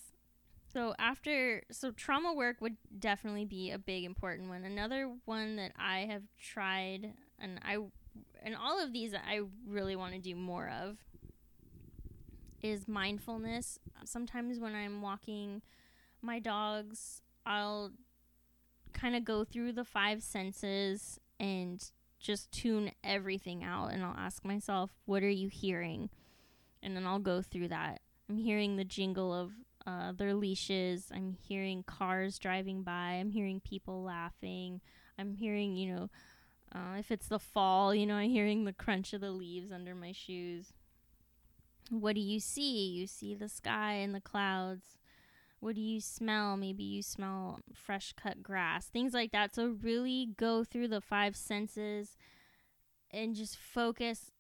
So 0.73 0.95
after 0.99 1.63
so 1.71 1.91
trauma 1.91 2.33
work 2.33 2.61
would 2.61 2.77
definitely 2.99 3.45
be 3.45 3.71
a 3.71 3.79
big 3.79 4.05
important 4.05 4.49
one. 4.49 4.65
Another 4.65 5.11
one 5.25 5.57
that 5.57 5.73
I 5.79 6.01
have 6.11 6.23
tried 6.41 7.13
and 7.39 7.61
I 7.63 7.77
and 8.43 8.57
all 8.57 8.83
of 8.83 8.93
these 8.93 9.15
I 9.15 9.41
really 9.67 9.97
want 9.97 10.15
to 10.15 10.19
do 10.19 10.35
more 10.35 10.69
of 10.83 10.97
is 12.63 12.89
mindfulness. 12.89 13.79
Sometimes 14.05 14.59
when 14.59 14.75
I'm 14.75 15.03
walking 15.03 15.63
my 16.23 16.39
dogs, 16.39 17.23
I'll 17.45 17.91
kind 18.93 19.17
of 19.17 19.25
go 19.25 19.45
through 19.45 19.73
the 19.73 19.85
five 19.85 20.23
senses 20.23 21.19
and 21.41 21.85
just 22.23 22.51
tune 22.53 22.93
everything 23.03 23.65
out 23.65 23.89
and 23.89 24.03
I'll 24.05 24.17
ask 24.17 24.45
myself, 24.45 24.91
what 25.05 25.23
are 25.23 25.29
you 25.29 25.49
hearing? 25.49 26.09
And 26.83 26.97
then 26.97 27.07
I'll 27.07 27.19
go 27.19 27.43
through 27.43 27.69
that. 27.69 28.01
I'm 28.29 28.39
hearing 28.39 28.77
the 28.77 28.85
jingle 28.85 29.35
of 29.35 29.53
uh, 29.87 30.13
their 30.13 30.35
leashes. 30.35 31.11
I'm 31.15 31.37
hearing 31.49 31.83
cars 31.83 32.39
driving 32.39 32.83
by. 32.83 33.19
I'm 33.21 33.31
hearing 33.31 33.61
people 33.61 34.03
laughing. 34.03 34.81
I'm 35.19 35.35
hearing, 35.35 35.77
you 35.77 35.95
know, 35.95 36.11
uh, 36.75 36.99
if 36.99 37.11
it's 37.11 37.29
the 37.29 37.39
fall, 37.39 37.95
you 37.95 38.07
know, 38.07 38.15
I'm 38.15 38.31
hearing 38.31 38.65
the 38.65 38.73
crunch 38.73 39.13
of 39.13 39.21
the 39.21 39.31
leaves 39.31 39.73
under 39.73 39.95
my 39.95 40.13
shoes. 40.13 40.73
What 41.91 42.15
do 42.15 42.21
you 42.21 42.41
see? 42.41 42.89
You 42.89 43.07
see 43.07 43.35
the 43.35 43.49
sky 43.49 43.95
and 43.95 44.15
the 44.15 44.21
clouds. 44.21 44.99
What 45.63 45.77
do 45.77 45.81
you 45.81 46.01
smell? 46.01 46.57
Maybe 46.57 46.83
you 46.83 47.03
smell 47.03 47.61
fresh 47.73 48.15
cut 48.21 48.43
grass, 48.43 48.87
things 48.87 49.15
like 49.15 49.31
that. 49.31 49.55
So, 49.55 49.77
really 49.81 50.31
go 50.37 50.65
through 50.65 50.89
the 50.89 51.01
five 51.01 51.37
senses 51.37 52.17
and 53.13 53.37
just 53.37 53.57
focus 53.57 54.33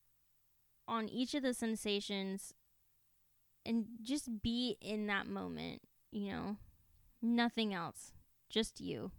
on 0.88 1.08
each 1.08 1.34
of 1.34 1.44
the 1.44 1.54
sensations 1.54 2.54
and 3.64 3.84
just 4.02 4.42
be 4.42 4.76
in 4.80 5.06
that 5.06 5.28
moment, 5.28 5.82
you 6.10 6.32
know, 6.32 6.56
nothing 7.22 7.72
else, 7.72 8.14
just 8.50 8.80
you. 8.80 9.12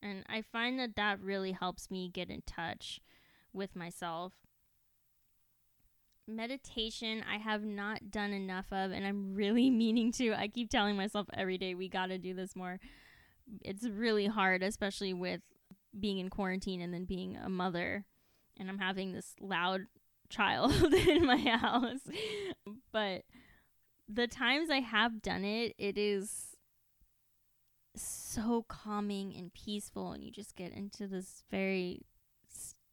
And 0.00 0.22
I 0.28 0.42
find 0.42 0.78
that 0.78 0.94
that 0.94 1.20
really 1.20 1.50
helps 1.50 1.90
me 1.90 2.08
get 2.08 2.30
in 2.30 2.42
touch 2.46 3.00
with 3.52 3.74
myself 3.74 4.32
meditation 6.28 7.24
I 7.28 7.38
have 7.38 7.64
not 7.64 8.10
done 8.10 8.32
enough 8.32 8.66
of 8.70 8.92
and 8.92 9.06
I'm 9.06 9.34
really 9.34 9.70
meaning 9.70 10.12
to. 10.12 10.34
I 10.34 10.48
keep 10.48 10.70
telling 10.70 10.96
myself 10.96 11.26
every 11.32 11.58
day 11.58 11.74
we 11.74 11.88
got 11.88 12.06
to 12.06 12.18
do 12.18 12.34
this 12.34 12.54
more. 12.54 12.78
It's 13.62 13.88
really 13.88 14.26
hard 14.26 14.62
especially 14.62 15.14
with 15.14 15.40
being 15.98 16.18
in 16.18 16.28
quarantine 16.28 16.80
and 16.80 16.92
then 16.92 17.04
being 17.04 17.36
a 17.36 17.48
mother 17.48 18.04
and 18.58 18.68
I'm 18.68 18.78
having 18.78 19.12
this 19.12 19.34
loud 19.40 19.86
child 20.28 20.72
in 20.92 21.24
my 21.24 21.38
house. 21.38 22.00
But 22.92 23.22
the 24.08 24.26
times 24.26 24.70
I 24.70 24.80
have 24.80 25.22
done 25.22 25.44
it, 25.44 25.74
it 25.78 25.96
is 25.96 26.56
so 27.96 28.64
calming 28.68 29.34
and 29.36 29.52
peaceful 29.52 30.12
and 30.12 30.22
you 30.22 30.30
just 30.30 30.54
get 30.54 30.72
into 30.72 31.08
this 31.08 31.42
very 31.50 32.02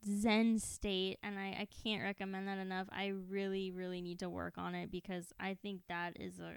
zen 0.08 0.60
state 0.60 1.18
and 1.24 1.40
I, 1.40 1.58
I 1.62 1.68
can't 1.84 2.04
recommend 2.04 2.48
that 2.48 2.58
enough. 2.58 2.88
I 2.92 3.14
really 3.30 3.72
really 3.72 4.02
need 4.02 4.20
to 4.20 4.30
work 4.30 4.54
on 4.58 4.76
it 4.76 4.92
because 4.92 5.34
i 5.40 5.56
think 5.62 5.82
that 5.88 6.14
is 6.20 6.40
a 6.40 6.54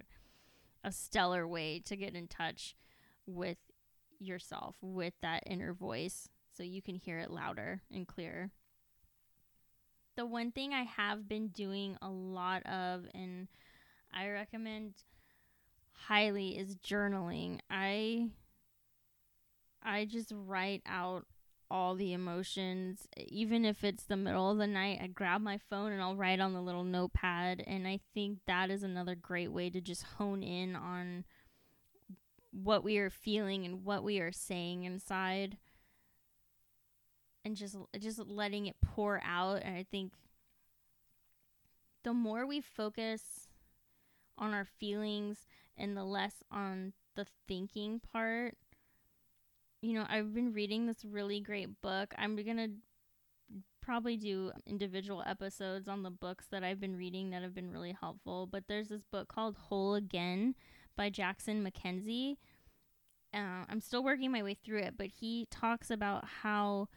a 0.85 0.93
stellar 0.93 1.47
way 1.47 1.81
to 1.81 1.97
get 1.97 2.15
in 2.15 2.29
touch 2.29 2.75
with 3.27 3.59
yourself 4.21 4.77
with 4.81 5.15
that 5.23 5.43
inner 5.47 5.73
voice 5.73 6.29
so 6.57 6.63
you 6.63 6.83
can 6.83 6.95
hear 6.95 7.19
it 7.19 7.31
louder 7.31 7.83
and 7.93 8.07
clearer. 8.07 8.51
The 10.17 10.27
one 10.27 10.51
thing 10.51 10.73
i 10.73 10.83
have 10.83 11.29
been 11.29 11.49
doing 11.49 11.97
a 12.03 12.09
lot 12.09 12.65
of 12.67 13.07
and 13.15 13.49
i 14.13 14.29
recommend 14.29 14.95
highly 15.93 16.59
is 16.59 16.77
journaling. 16.77 17.61
I 17.71 18.29
i 19.83 20.05
just 20.05 20.33
write 20.35 20.83
out 20.87 21.27
all 21.71 21.95
the 21.95 22.13
emotions. 22.13 23.07
Even 23.17 23.65
if 23.65 23.85
it's 23.85 24.05
the 24.05 24.17
middle 24.17 24.51
of 24.51 24.59
the 24.59 24.67
night, 24.67 25.01
I 25.03 25.07
grab 25.07 25.41
my 25.41 25.59
phone 25.71 25.93
and 25.93 26.03
I'll 26.03 26.17
write 26.17 26.41
on 26.41 26.53
the 26.53 26.63
little 26.63 26.85
notepad. 26.85 27.63
And 27.67 27.87
I 27.87 28.01
think 28.15 28.39
that 28.47 28.71
is 28.71 28.83
another 28.83 29.15
great 29.15 29.53
way 29.53 29.71
to 29.71 29.81
just 29.81 30.03
hone 30.03 30.43
in 30.43 30.77
on 30.77 31.25
what 32.51 32.83
we 32.83 32.99
are 32.99 33.11
feeling 33.11 33.65
and 33.65 33.85
what 33.85 34.03
we 34.03 34.19
are 34.21 34.33
saying 34.33 34.85
inside 34.85 35.59
and 37.45 37.57
just 37.57 37.77
just 37.99 38.19
letting 38.19 38.67
it 38.67 38.77
pour 38.85 39.21
out 39.25 39.63
and 39.63 39.77
i 39.77 39.85
think 39.91 40.13
the 42.05 42.13
more 42.13 42.47
we 42.47 42.61
focus 42.61 43.49
on 44.37 44.55
our 44.55 44.65
feelings 44.65 45.47
and 45.77 45.97
the 45.97 46.05
less 46.05 46.37
on 46.51 46.93
the 47.17 47.27
thinking 47.47 48.01
part 48.13 48.57
you 49.81 49.95
know, 49.95 50.07
I've 50.09 50.35
been 50.35 50.53
reading 50.53 50.87
this 50.87 51.05
really 51.05 51.41
great 51.41 51.81
book. 51.81 52.15
I'm 52.19 52.37
going 52.37 52.57
to 52.57 52.71
probably 53.81 54.17
do 54.17 54.53
individual 54.67 55.23
episodes 55.27 55.89
on 55.89 56.03
the 56.03 56.11
books 56.11 56.47
that 56.51 56.63
I've 56.63 56.81
been 56.81 56.97
reading 56.97 57.31
that 57.31 57.43
have 57.43 57.55
been 57.55 57.71
really 57.71 57.97
helpful. 57.99 58.47
But 58.47 58.65
there's 58.69 58.89
this 58.89 59.05
book 59.11 59.29
called 59.29 59.57
Whole 59.57 59.95
Again 59.95 60.55
by 60.97 61.11
Jackson 61.11 61.65
MacKenzie. 61.65 62.37
Uh, 63.33 63.65
I'm 63.69 63.81
still 63.81 64.03
working 64.03 64.31
my 64.33 64.43
way 64.43 64.55
through 64.55 64.81
it, 64.81 64.95
but 64.97 65.07
he 65.21 65.47
talks 65.51 65.91
about 65.91 66.25
how 66.43 66.89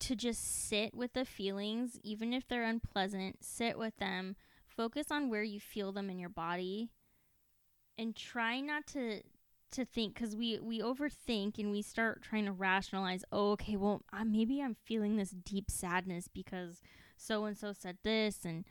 to 0.00 0.16
just 0.16 0.68
sit 0.68 0.94
with 0.94 1.12
the 1.12 1.24
feelings, 1.24 1.98
even 2.02 2.32
if 2.32 2.48
they're 2.48 2.64
unpleasant, 2.64 3.44
sit 3.44 3.78
with 3.78 3.96
them, 3.98 4.34
focus 4.66 5.06
on 5.10 5.28
where 5.28 5.42
you 5.42 5.60
feel 5.60 5.92
them 5.92 6.10
in 6.10 6.18
your 6.18 6.30
body, 6.30 6.90
and 7.98 8.16
try 8.16 8.60
not 8.60 8.86
to 8.88 9.20
to 9.72 9.84
think 9.84 10.14
because 10.14 10.34
we 10.34 10.58
we 10.58 10.80
overthink 10.80 11.58
and 11.58 11.70
we 11.70 11.82
start 11.82 12.22
trying 12.22 12.44
to 12.44 12.52
rationalize 12.52 13.24
oh 13.32 13.52
okay 13.52 13.76
well 13.76 14.02
maybe 14.24 14.60
i'm 14.60 14.76
feeling 14.84 15.16
this 15.16 15.30
deep 15.30 15.70
sadness 15.70 16.28
because 16.28 16.82
so 17.16 17.44
and 17.44 17.56
so 17.56 17.72
said 17.72 17.98
this 18.02 18.44
and 18.44 18.64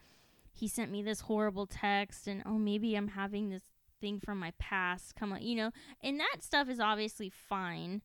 he 0.51 0.67
sent 0.67 0.91
me 0.91 1.01
this 1.01 1.21
horrible 1.21 1.65
text 1.65 2.27
and 2.27 2.43
oh 2.45 2.57
maybe 2.57 2.95
i'm 2.95 3.09
having 3.09 3.49
this 3.49 3.63
thing 4.01 4.19
from 4.19 4.39
my 4.39 4.53
past 4.59 5.15
come 5.15 5.33
on 5.33 5.41
you 5.41 5.55
know? 5.55 5.71
And 6.01 6.19
that 6.19 6.37
stuff 6.41 6.69
is 6.69 6.79
obviously 6.79 7.29
fine. 7.29 8.01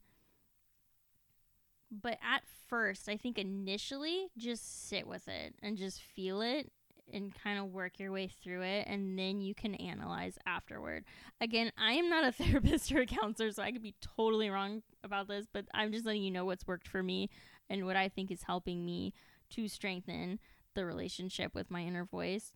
But 1.90 2.18
at 2.22 2.42
first 2.68 3.08
i 3.08 3.16
think 3.16 3.38
initially 3.38 4.28
just 4.36 4.88
sit 4.88 5.06
with 5.06 5.28
it 5.28 5.54
and 5.62 5.76
just 5.76 6.00
feel 6.00 6.40
it 6.40 6.72
and 7.12 7.34
kind 7.42 7.58
of 7.58 7.66
work 7.66 7.98
your 7.98 8.12
way 8.12 8.28
through 8.42 8.62
it 8.62 8.86
and 8.88 9.18
then 9.18 9.40
you 9.40 9.54
can 9.54 9.74
analyze 9.74 10.38
afterward. 10.46 11.04
Again, 11.40 11.70
I 11.76 11.92
am 11.92 12.08
not 12.08 12.24
a 12.24 12.32
therapist 12.44 12.90
or 12.92 13.00
a 13.00 13.06
counselor, 13.06 13.50
so 13.52 13.62
I 13.62 13.72
could 13.72 13.82
be 13.82 13.94
totally 14.00 14.48
wrong 14.48 14.82
about 15.02 15.28
this, 15.28 15.46
but 15.52 15.66
I'm 15.74 15.92
just 15.92 16.06
letting 16.06 16.22
you 16.22 16.30
know 16.30 16.44
what's 16.44 16.66
worked 16.66 16.88
for 16.88 17.02
me 17.02 17.30
and 17.68 17.84
what 17.86 17.96
I 17.96 18.08
think 18.08 18.30
is 18.30 18.42
helping 18.42 18.84
me 18.84 19.12
to 19.50 19.68
strengthen 19.68 20.38
the 20.74 20.84
relationship 20.84 21.54
with 21.54 21.70
my 21.70 21.82
inner 21.82 22.04
voice. 22.04 22.52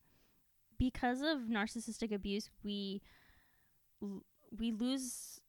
Because 0.78 1.20
of 1.20 1.48
narcissistic 1.48 2.12
abuse, 2.12 2.50
we 2.62 3.02
we 4.00 4.70
lose 4.70 5.40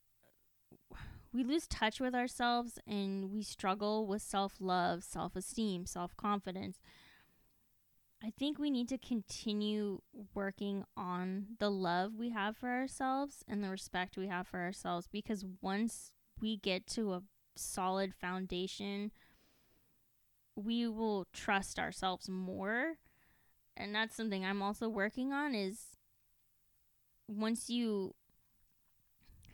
we 1.32 1.44
lose 1.44 1.68
touch 1.68 2.00
with 2.00 2.16
ourselves 2.16 2.80
and 2.88 3.32
we 3.32 3.44
struggle 3.44 4.08
with 4.08 4.24
self-love, 4.24 5.04
self-esteem, 5.04 5.86
self-confidence 5.86 6.80
I 8.24 8.32
think 8.38 8.60
we 8.60 8.70
need 8.70 8.90
to 8.90 8.98
continue 8.98 10.02
working 10.34 10.84
on 10.98 11.46
the 11.60 11.72
love 11.72 12.16
we 12.18 12.32
have 12.32 12.58
for 12.58 12.70
ourselves 12.70 13.44
and 13.48 13.64
the 13.64 13.70
respect 13.70 14.18
we 14.18 14.28
have 14.28 14.48
for 14.48 14.60
ourselves 14.60 15.08
because 15.10 15.46
once 15.62 16.12
we 16.42 16.58
get 16.58 16.86
to 16.88 17.14
a 17.14 17.24
solid 17.56 18.14
foundation, 18.14 19.12
we 20.56 20.86
will 20.88 21.28
trust 21.34 21.80
ourselves 21.80 22.28
more. 22.28 22.96
And 23.78 23.96
that's 23.96 24.16
something 24.16 24.44
I'm 24.44 24.62
also 24.62 24.90
working 24.90 25.32
on 25.32 25.56
is 25.56 25.80
once 27.30 27.70
you 27.70 28.16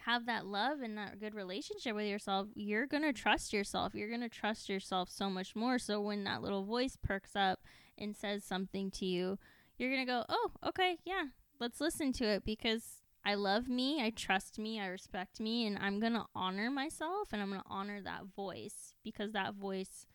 have 0.05 0.25
that 0.25 0.45
love 0.45 0.81
and 0.81 0.97
that 0.97 1.19
good 1.19 1.35
relationship 1.35 1.95
with 1.95 2.07
yourself, 2.07 2.47
you're 2.55 2.87
going 2.87 3.03
to 3.03 3.13
trust 3.13 3.53
yourself. 3.53 3.93
You're 3.93 4.09
going 4.09 4.21
to 4.21 4.29
trust 4.29 4.69
yourself 4.69 5.09
so 5.11 5.29
much 5.29 5.55
more. 5.55 5.77
So 5.77 6.01
when 6.01 6.23
that 6.23 6.41
little 6.41 6.63
voice 6.63 6.97
perks 7.01 7.35
up 7.35 7.59
and 7.97 8.15
says 8.15 8.43
something 8.43 8.91
to 8.91 9.05
you, 9.05 9.37
you're 9.77 9.91
going 9.91 10.05
to 10.05 10.11
go, 10.11 10.25
oh, 10.29 10.51
okay, 10.65 10.97
yeah, 11.05 11.25
let's 11.59 11.81
listen 11.81 12.13
to 12.13 12.25
it 12.25 12.45
because 12.45 13.01
I 13.25 13.35
love 13.35 13.67
me, 13.67 14.03
I 14.03 14.11
trust 14.11 14.59
me, 14.59 14.79
I 14.79 14.87
respect 14.87 15.39
me, 15.39 15.65
and 15.65 15.77
I'm 15.79 15.99
going 15.99 16.13
to 16.13 16.25
honor 16.35 16.69
myself 16.69 17.29
and 17.33 17.41
I'm 17.41 17.49
going 17.49 17.61
to 17.61 17.67
honor 17.69 18.01
that 18.01 18.25
voice 18.35 18.93
because 19.03 19.31
that 19.31 19.55
voice 19.55 20.05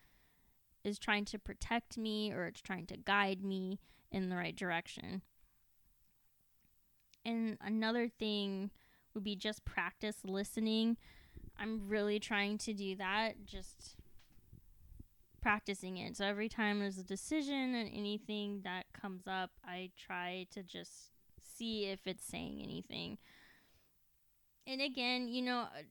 is 0.85 0.99
trying 0.99 1.25
to 1.27 1.39
protect 1.39 1.99
me 1.99 2.33
or 2.33 2.47
it's 2.47 2.61
trying 2.61 2.87
to 2.87 2.97
guide 2.97 3.43
me 3.43 3.81
in 4.11 4.29
the 4.29 4.37
right 4.37 4.57
direction. 4.57 5.23
And 7.25 7.59
another 7.61 8.09
thing 8.09 8.71
would 9.15 9.25
be 9.25 9.37
just 9.37 9.65
practice 9.65 10.19
listening. 10.25 10.97
I'm 11.59 11.89
really 11.89 12.19
trying 12.19 12.59
to 12.59 12.73
do 12.73 12.97
that, 12.97 13.45
just 13.45 13.97
practicing 15.41 15.97
it. 15.99 16.17
So 16.17 16.25
every 16.25 16.49
time 16.49 16.81
there's 16.81 16.99
a 16.99 17.05
decision 17.05 17.75
and 17.75 17.91
anything 17.93 18.61
that 18.65 18.87
comes 18.93 19.27
up, 19.27 19.51
I 19.65 19.91
try 19.97 20.47
to 20.53 20.63
just 20.63 21.11
see 21.57 21.87
if 21.87 22.07
it's 22.07 22.25
saying 22.25 22.61
anything. 22.63 23.19
And 24.67 24.81
again, 24.81 25.29
you 25.29 25.43
know, 25.43 25.61
uh, 25.61 25.83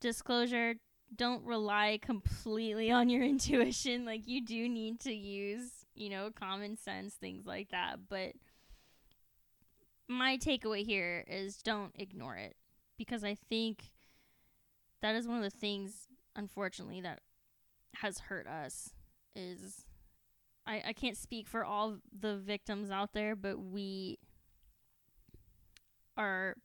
disclosure 0.00 0.74
don't 1.14 1.44
rely 1.44 1.98
completely 2.02 2.90
on 2.90 3.08
your 3.08 3.22
intuition. 3.24 4.04
Like, 4.04 4.26
you 4.26 4.44
do 4.44 4.68
need 4.68 5.00
to 5.00 5.12
use, 5.12 5.86
you 5.94 6.08
know, 6.10 6.30
common 6.34 6.76
sense, 6.76 7.14
things 7.14 7.46
like 7.46 7.70
that. 7.70 8.08
But 8.08 8.32
my 10.08 10.36
takeaway 10.36 10.84
here 10.84 11.24
is 11.28 11.56
don't 11.58 11.92
ignore 11.94 12.36
it 12.36 12.56
because 12.96 13.24
I 13.24 13.34
think 13.34 13.90
that 15.02 15.14
is 15.14 15.26
one 15.26 15.38
of 15.38 15.42
the 15.42 15.50
things, 15.50 16.08
unfortunately, 16.36 17.00
that 17.02 17.20
has 18.00 18.18
hurt 18.18 18.46
us 18.46 18.90
is 19.34 19.84
I, 20.66 20.82
I 20.88 20.92
can't 20.92 21.16
speak 21.16 21.48
for 21.48 21.64
all 21.64 21.98
the 22.18 22.36
victims 22.36 22.90
out 22.90 23.12
there, 23.12 23.36
but 23.36 23.58
we 23.58 24.18
are 26.16 26.56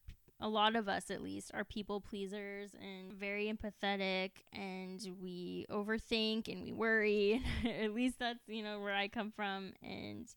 a 0.41 0.47
lot 0.47 0.75
of 0.75 0.87
us 0.87 1.11
at 1.11 1.21
least 1.21 1.51
are 1.53 1.65
people 1.65 1.99
pleasers 1.99 2.71
and 2.81 3.11
very 3.11 3.51
empathetic 3.51 4.31
and 4.53 5.01
we 5.21 5.65
overthink 5.69 6.47
and 6.47 6.63
we 6.63 6.71
worry. 6.71 7.43
At 7.65 7.93
least 7.93 8.19
that's 8.19 8.39
you 8.47 8.63
know 8.63 8.79
where 8.79 8.95
i 8.95 9.07
come 9.07 9.31
from 9.31 9.73
and 9.83 10.27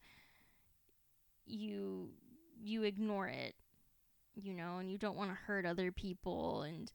you 1.46 2.08
you 2.60 2.82
ignore 2.82 3.28
it 3.28 3.54
you 4.34 4.54
know 4.54 4.78
and 4.78 4.90
you 4.90 4.98
don't 4.98 5.16
want 5.16 5.30
to 5.30 5.36
hurt 5.46 5.66
other 5.66 5.92
people 5.92 6.62
and 6.62 6.92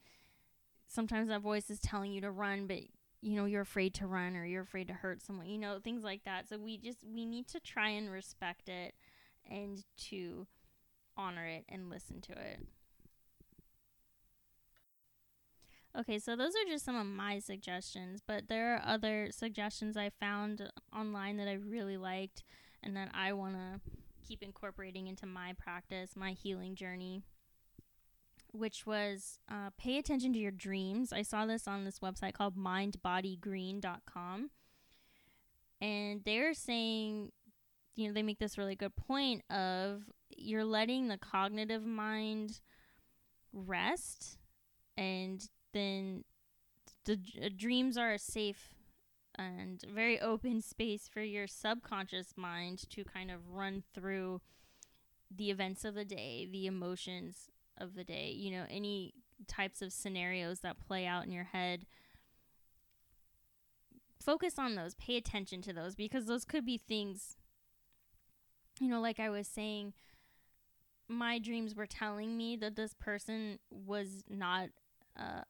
sometimes 0.87 1.29
that 1.29 1.41
voice 1.41 1.69
is 1.69 1.79
telling 1.79 2.11
you 2.11 2.21
to 2.21 2.31
run 2.31 2.65
but 2.67 2.79
you 3.21 3.35
know 3.35 3.45
you're 3.45 3.61
afraid 3.61 3.93
to 3.95 4.07
run 4.07 4.35
or 4.35 4.45
you're 4.45 4.61
afraid 4.61 4.87
to 4.87 4.93
hurt 4.93 5.21
someone 5.21 5.47
you 5.47 5.57
know 5.57 5.79
things 5.83 6.03
like 6.03 6.23
that. 6.25 6.47
So 6.47 6.57
we 6.57 6.77
just 6.77 6.99
we 7.03 7.25
need 7.25 7.47
to 7.49 7.59
try 7.59 7.89
and 7.89 8.09
respect 8.11 8.69
it 8.69 8.93
and 9.49 9.83
to 9.97 10.47
honor 11.15 11.45
it 11.45 11.65
and 11.69 11.89
listen 11.89 12.21
to 12.21 12.33
it. 12.33 12.59
Okay, 15.97 16.19
so 16.19 16.35
those 16.35 16.53
are 16.53 16.69
just 16.69 16.85
some 16.85 16.95
of 16.95 17.07
my 17.07 17.39
suggestions, 17.39 18.21
but 18.25 18.49
there 18.49 18.75
are 18.75 18.83
other 18.85 19.29
suggestions 19.31 19.97
I 19.97 20.11
found 20.19 20.71
online 20.95 21.37
that 21.37 21.47
I 21.47 21.53
really 21.53 21.97
liked 21.97 22.43
and 22.83 22.95
that 22.95 23.09
I 23.15 23.33
want 23.33 23.55
to 23.55 23.81
keep 24.27 24.43
incorporating 24.43 25.07
into 25.07 25.25
my 25.25 25.53
practice, 25.57 26.15
my 26.15 26.33
healing 26.33 26.75
journey, 26.75 27.23
which 28.57 28.85
was 28.85 29.39
uh, 29.49 29.69
pay 29.77 29.97
attention 29.97 30.33
to 30.33 30.39
your 30.39 30.51
dreams. 30.51 31.13
I 31.13 31.21
saw 31.21 31.45
this 31.45 31.67
on 31.67 31.85
this 31.85 31.99
website 31.99 32.33
called 32.33 32.57
mindbodygreen.com. 32.57 34.49
And 35.79 36.21
they're 36.25 36.53
saying, 36.53 37.31
you 37.95 38.07
know, 38.07 38.13
they 38.13 38.23
make 38.23 38.39
this 38.39 38.57
really 38.57 38.75
good 38.75 38.95
point 38.95 39.43
of 39.51 40.03
you're 40.35 40.65
letting 40.65 41.07
the 41.07 41.17
cognitive 41.17 41.85
mind 41.85 42.59
rest 43.53 44.37
and 44.97 45.47
then 45.73 46.23
the 47.05 47.19
uh, 47.43 47.49
dreams 47.55 47.97
are 47.97 48.13
a 48.13 48.19
safe 48.19 48.75
and 49.35 49.83
very 49.93 50.19
open 50.21 50.61
space 50.61 51.07
for 51.11 51.21
your 51.21 51.47
subconscious 51.47 52.33
mind 52.35 52.89
to 52.89 53.03
kind 53.03 53.31
of 53.31 53.49
run 53.49 53.83
through 53.93 54.41
the 55.35 55.49
events 55.49 55.83
of 55.85 55.93
the 55.93 56.05
day, 56.05 56.47
the 56.49 56.65
emotions 56.67 57.49
of 57.79 57.95
the 57.95 58.03
day, 58.03 58.31
you 58.35 58.51
know, 58.51 58.65
any 58.69 59.13
types 59.47 59.81
of 59.81 59.93
scenarios 59.93 60.59
that 60.61 60.79
play 60.79 61.05
out 61.05 61.25
in 61.25 61.31
your 61.31 61.45
head. 61.45 61.85
Focus 64.21 64.55
on 64.57 64.75
those, 64.75 64.95
pay 64.95 65.15
attention 65.15 65.61
to 65.61 65.73
those 65.73 65.95
because 65.95 66.25
those 66.25 66.43
could 66.43 66.65
be 66.65 66.77
things, 66.77 67.37
you 68.79 68.89
know, 68.89 68.99
like 68.99 69.19
I 69.19 69.29
was 69.29 69.47
saying, 69.47 69.93
my 71.07 71.39
dreams 71.39 71.75
were 71.75 71.85
telling 71.85 72.35
me 72.35 72.57
that 72.57 72.75
this 72.75 72.93
person 72.93 73.59
was 73.69 74.23
not 74.29 74.69
uh, 75.17 75.41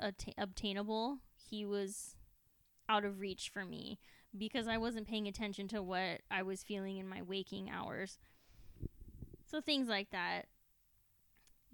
att- 0.00 0.34
obtainable, 0.36 1.18
he 1.34 1.64
was 1.64 2.16
out 2.88 3.04
of 3.04 3.20
reach 3.20 3.50
for 3.52 3.64
me 3.64 3.98
because 4.36 4.68
I 4.68 4.76
wasn't 4.76 5.08
paying 5.08 5.26
attention 5.26 5.68
to 5.68 5.82
what 5.82 6.20
I 6.30 6.42
was 6.42 6.62
feeling 6.62 6.98
in 6.98 7.08
my 7.08 7.22
waking 7.22 7.70
hours. 7.70 8.18
So 9.50 9.60
things 9.60 9.88
like 9.88 10.10
that. 10.10 10.46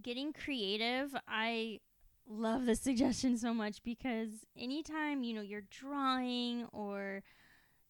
Getting 0.02 0.32
creative, 0.32 1.14
I 1.26 1.80
love 2.28 2.66
this 2.66 2.80
suggestion 2.82 3.38
so 3.38 3.54
much 3.54 3.82
because 3.82 4.30
anytime, 4.58 5.22
you 5.22 5.34
know, 5.34 5.42
you're 5.42 5.64
drawing 5.70 6.66
or 6.72 7.22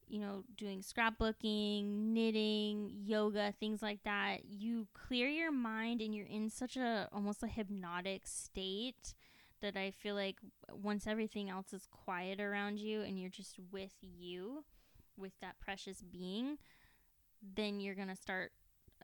you 0.06 0.20
know, 0.20 0.44
doing 0.56 0.82
scrapbooking, 0.82 1.86
knitting, 2.12 2.90
yoga, 3.04 3.54
things 3.58 3.82
like 3.82 4.02
that, 4.04 4.44
you 4.44 4.86
clear 4.92 5.28
your 5.28 5.50
mind 5.50 6.00
and 6.00 6.14
you're 6.14 6.26
in 6.26 6.50
such 6.50 6.76
a 6.76 7.08
almost 7.12 7.42
a 7.42 7.46
hypnotic 7.46 8.26
state 8.26 9.14
that 9.62 9.76
I 9.76 9.90
feel 9.90 10.14
like 10.14 10.36
once 10.70 11.06
everything 11.06 11.48
else 11.48 11.72
is 11.72 11.86
quiet 11.90 12.38
around 12.38 12.78
you 12.78 13.00
and 13.00 13.18
you're 13.18 13.30
just 13.30 13.58
with 13.72 13.94
you, 14.02 14.64
with 15.16 15.32
that 15.40 15.58
precious 15.58 16.02
being, 16.02 16.58
then 17.56 17.80
you're 17.80 17.94
going 17.94 18.08
to 18.08 18.16
start 18.16 18.52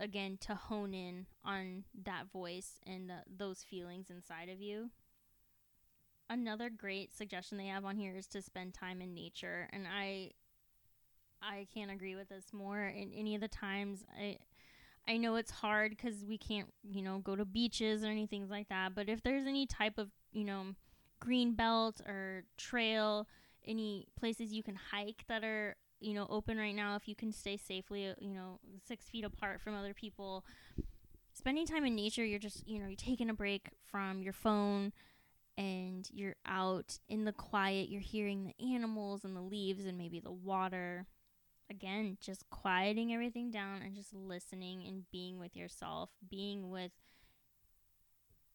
again 0.01 0.39
to 0.43 0.55
hone 0.55 0.95
in 0.95 1.27
on 1.45 1.85
that 2.05 2.31
voice 2.33 2.81
and 2.87 3.09
the, 3.09 3.19
those 3.37 3.63
feelings 3.63 4.11
inside 4.11 4.49
of 4.49 4.61
you. 4.61 4.91
Another 6.29 6.71
great 6.71 7.15
suggestion 7.15 7.59
they 7.59 7.67
have 7.67 7.85
on 7.85 7.97
here 7.97 8.15
is 8.17 8.27
to 8.29 8.43
spend 8.43 8.75
time 8.75 9.01
in 9.01 9.15
nature 9.15 9.69
and 9.73 9.87
I 9.87 10.33
I 11.43 11.67
can't 11.73 11.91
agree 11.91 12.17
with 12.17 12.29
this 12.29 12.53
more. 12.53 12.85
In 12.85 13.13
any 13.15 13.35
of 13.35 13.41
the 13.41 13.49
times 13.49 14.05
I 14.19 14.39
I 15.09 15.17
know 15.17 15.37
it's 15.37 15.51
hard 15.51 15.91
because 15.91 16.25
we 16.25 16.39
can't, 16.39 16.69
you 16.83 17.03
know, 17.03 17.19
go 17.19 17.35
to 17.35 17.45
beaches 17.45 18.05
or 18.05 18.09
anything 18.09 18.49
like 18.49 18.69
that. 18.69 18.95
But 18.95 19.09
if 19.09 19.23
there's 19.23 19.47
any 19.47 19.67
type 19.67 19.99
of 19.99 20.11
you 20.33 20.45
know, 20.45 20.75
green 21.21 21.55
belt 21.55 22.01
or 22.07 22.45
trail, 22.57 23.27
any 23.67 24.07
places 24.19 24.53
you 24.53 24.63
can 24.63 24.77
hike 24.77 25.25
that 25.29 25.45
are, 25.45 25.77
you 26.01 26.15
know, 26.15 26.27
open 26.31 26.59
right 26.59 26.75
now 26.75 26.97
if 26.97 27.09
you 27.09 27.15
can 27.15 27.33
stay 27.33 27.57
safely, 27.57 28.09
uh, 28.09 28.15
you 28.19 28.35
know, 28.35 28.59
six 28.87 29.09
feet 29.09 29.25
apart 29.25 29.61
from 29.61 29.75
other 29.75 29.95
people. 29.95 30.45
Spending 31.33 31.67
time 31.67 31.85
in 31.85 31.95
nature, 31.95 32.25
you're 32.25 32.39
just, 32.39 32.67
you 32.67 32.79
know, 32.79 32.87
you're 32.87 32.97
taking 32.97 33.31
a 33.31 33.35
break 33.35 33.69
from 33.91 34.23
your 34.23 34.33
phone 34.33 34.93
and 35.57 36.09
you're 36.13 36.37
out 36.47 36.99
in 37.09 37.25
the 37.25 37.33
quiet. 37.33 37.89
You're 37.89 38.01
hearing 38.01 38.45
the 38.45 38.75
animals 38.75 39.25
and 39.25 39.37
the 39.37 39.41
leaves 39.43 39.87
and 39.87 39.97
maybe 39.99 40.21
the 40.21 40.33
water. 40.33 41.07
Again, 41.71 42.19
just 42.21 42.49
quieting 42.51 43.13
everything 43.13 43.51
down 43.51 43.83
and 43.83 43.95
just 43.95 44.13
listening 44.13 44.85
and 44.87 45.05
being 45.13 45.39
with 45.39 45.57
yourself, 45.57 46.11
being 46.29 46.71
with 46.71 46.93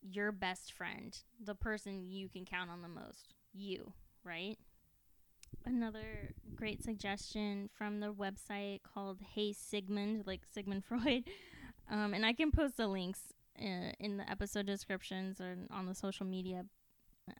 your 0.01 0.31
best 0.31 0.73
friend, 0.73 1.17
the 1.43 1.55
person 1.55 2.09
you 2.09 2.29
can 2.29 2.45
count 2.45 2.69
on 2.69 2.81
the 2.81 2.87
most, 2.87 3.33
you, 3.53 3.93
right? 4.23 4.57
Another 5.65 6.33
great 6.55 6.83
suggestion 6.83 7.69
from 7.73 7.99
the 7.99 8.13
website 8.13 8.81
called 8.83 9.19
Hey 9.33 9.53
Sigmund, 9.53 10.25
like 10.25 10.41
Sigmund 10.53 10.83
Freud. 10.87 11.23
Um, 11.89 12.13
and 12.13 12.25
I 12.25 12.33
can 12.33 12.51
post 12.51 12.77
the 12.77 12.87
links 12.87 13.33
uh, 13.59 13.91
in 13.99 14.17
the 14.17 14.29
episode 14.29 14.65
descriptions 14.65 15.39
or 15.41 15.57
on 15.71 15.85
the 15.85 15.95
social 15.95 16.25
media. 16.25 16.65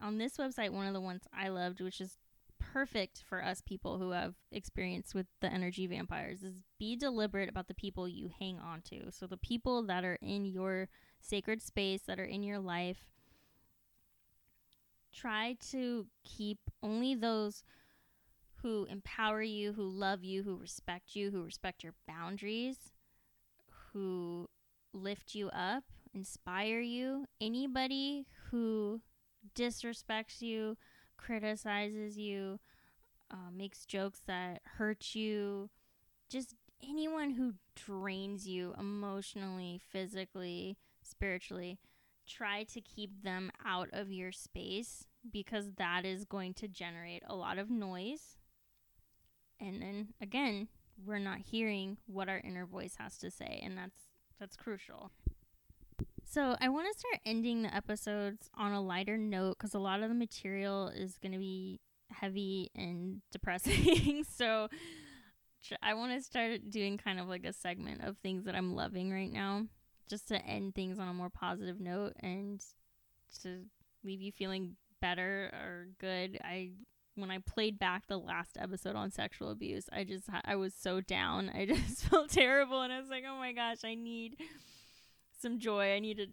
On 0.02 0.18
this 0.18 0.38
website, 0.38 0.72
one 0.72 0.88
of 0.88 0.94
the 0.94 1.02
ones 1.02 1.24
I 1.34 1.50
loved, 1.50 1.82
which 1.82 2.02
is 2.02 2.18
perfect 2.58 3.24
for 3.28 3.44
us 3.44 3.62
people 3.62 4.00
who 4.00 4.12
have 4.12 4.34
experience 4.52 5.14
with 5.14 5.28
the 5.40 5.52
energy 5.52 5.86
vampires, 5.86 6.42
is 6.42 6.56
be 6.80 6.96
deliberate 6.96 7.50
about 7.50 7.68
the 7.68 7.74
people 7.76 8.08
you 8.08 8.30
hang 8.40 8.60
on 8.60 8.82
to. 8.90 9.12
So 9.12 9.28
the 9.28 9.38
people 9.38 9.84
that 9.84 10.04
are 10.04 10.18
in 10.22 10.46
your 10.46 10.90
sacred 11.22 11.62
space 11.62 12.02
that 12.08 12.20
are 12.20 12.26
in 12.26 12.44
your 12.44 12.60
life. 12.60 13.06
Try 15.14 15.56
to 15.72 16.08
keep 16.24 16.60
only 16.84 17.16
those 17.16 17.64
who 18.66 18.88
empower 18.90 19.44
you, 19.44 19.74
who 19.74 19.88
love 19.88 20.24
you, 20.24 20.42
who 20.42 20.56
respect 20.56 21.16
you, 21.16 21.30
who 21.30 21.44
respect 21.44 21.84
your 21.84 21.94
boundaries, 22.08 22.78
who 23.94 24.50
lift 24.92 25.36
you 25.36 25.50
up, 25.50 25.84
inspire 26.16 26.80
you. 26.80 27.28
Anybody 27.40 28.26
who 28.50 29.02
disrespects 29.54 30.42
you, 30.42 30.78
criticizes 31.16 32.18
you, 32.18 32.60
uh, 33.30 33.52
makes 33.56 33.86
jokes 33.86 34.24
that 34.26 34.62
hurt 34.78 35.14
you, 35.14 35.70
just 36.28 36.56
anyone 36.84 37.30
who 37.30 37.54
drains 37.76 38.48
you 38.48 38.74
emotionally, 38.80 39.80
physically, 39.92 40.80
spiritually, 41.04 41.78
try 42.28 42.64
to 42.64 42.82
keep 42.82 43.22
them 43.22 43.52
out 43.64 43.90
of 43.94 44.12
your 44.12 44.32
space 44.32 45.06
because 45.32 45.74
that 45.78 46.04
is 46.04 46.26
going 46.26 46.56
to 46.56 46.68
generate 46.68 47.22
a 47.28 47.36
lot 47.36 47.60
of 47.60 47.70
noise. 47.70 48.38
And 49.60 49.82
then 49.82 50.14
again, 50.22 50.68
we're 51.04 51.20
not 51.20 51.40
hearing 51.40 51.98
what 52.08 52.30
our 52.30 52.40
inner 52.44 52.66
voice 52.66 52.96
has 53.00 53.18
to 53.20 53.32
say, 53.32 53.62
and 53.64 53.78
that's 53.78 54.00
that's 54.40 54.56
crucial. 54.56 55.12
So 56.24 56.58
I 56.60 56.70
want 56.70 56.92
to 56.92 57.00
start 57.00 57.20
ending 57.26 57.62
the 57.62 57.74
episodes 57.74 58.50
on 58.56 58.74
a 58.74 58.82
lighter 58.82 59.18
note 59.18 59.58
because 59.58 59.74
a 59.74 59.80
lot 59.80 60.02
of 60.02 60.10
the 60.10 60.16
material 60.16 60.90
is 60.90 61.18
going 61.18 61.32
to 61.32 61.38
be 61.38 61.80
heavy 62.12 62.72
and 62.76 63.22
depressing. 63.32 64.24
so 64.30 64.68
I 65.82 65.94
want 65.94 66.14
to 66.14 66.22
start 66.22 66.70
doing 66.70 66.98
kind 66.98 67.20
of 67.20 67.28
like 67.28 67.46
a 67.46 67.54
segment 67.54 68.04
of 68.04 68.18
things 68.18 68.46
that 68.46 68.56
I'm 68.56 68.76
loving 68.76 69.12
right 69.12 69.32
now, 69.32 69.66
just 70.10 70.28
to 70.30 70.46
end 70.46 70.76
things 70.76 71.00
on 71.00 71.08
a 71.08 71.14
more 71.14 71.30
positive 71.30 71.80
note 71.80 72.14
and 72.20 72.62
to 73.44 73.62
leave 74.04 74.22
you 74.22 74.32
feeling 74.32 74.76
better 75.02 75.52
or 75.54 75.88
good. 76.00 76.40
I 76.44 76.72
when 77.16 77.32
I 77.32 77.40
played 77.40 77.80
back 77.80 78.08
the 78.08 78.18
last 78.18 78.58
episode 78.60 78.96
on 78.96 79.12
sexual 79.12 79.50
abuse, 79.50 79.86
I 79.92 80.04
just 80.04 80.26
I 80.44 80.56
was 80.56 80.74
so 80.74 81.02
down. 81.02 81.50
I 81.54 81.66
just 81.88 82.04
felt 82.06 82.30
terrible 82.30 82.82
and 82.82 82.92
I 82.94 83.00
was 83.00 83.10
like, 83.10 83.24
"Oh 83.28 83.38
my 83.38 83.54
gosh, 83.54 83.80
I 83.84 83.96
need 83.96 84.38
some 85.40 85.60
joy. 85.60 85.94
I 85.94 86.00
needed 86.00 86.32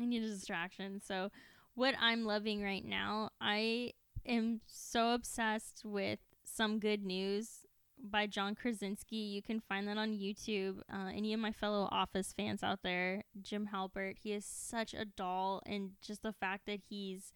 I 0.00 0.04
need 0.04 0.22
a 0.22 0.28
distraction." 0.28 1.00
So, 1.04 1.30
what 1.74 1.94
I'm 2.00 2.24
loving 2.24 2.62
right 2.62 2.84
now, 2.84 3.30
I 3.40 3.92
am 4.26 4.60
so 4.66 5.12
obsessed 5.14 5.82
with 5.84 6.20
some 6.44 6.78
good 6.78 7.04
news 7.04 7.66
by 8.02 8.26
John 8.26 8.54
Krasinski. 8.54 9.16
You 9.16 9.42
can 9.42 9.60
find 9.60 9.88
that 9.88 9.98
on 9.98 10.12
YouTube. 10.12 10.80
Uh, 10.92 11.10
any 11.14 11.34
of 11.34 11.40
my 11.40 11.52
fellow 11.52 11.88
Office 11.90 12.32
fans 12.32 12.62
out 12.62 12.80
there, 12.82 13.24
Jim 13.42 13.70
Halpert, 13.72 14.18
he 14.22 14.32
is 14.32 14.44
such 14.44 14.94
a 14.94 15.04
doll, 15.04 15.62
and 15.66 15.92
just 16.00 16.22
the 16.22 16.32
fact 16.32 16.66
that 16.66 16.80
he's 16.88 17.32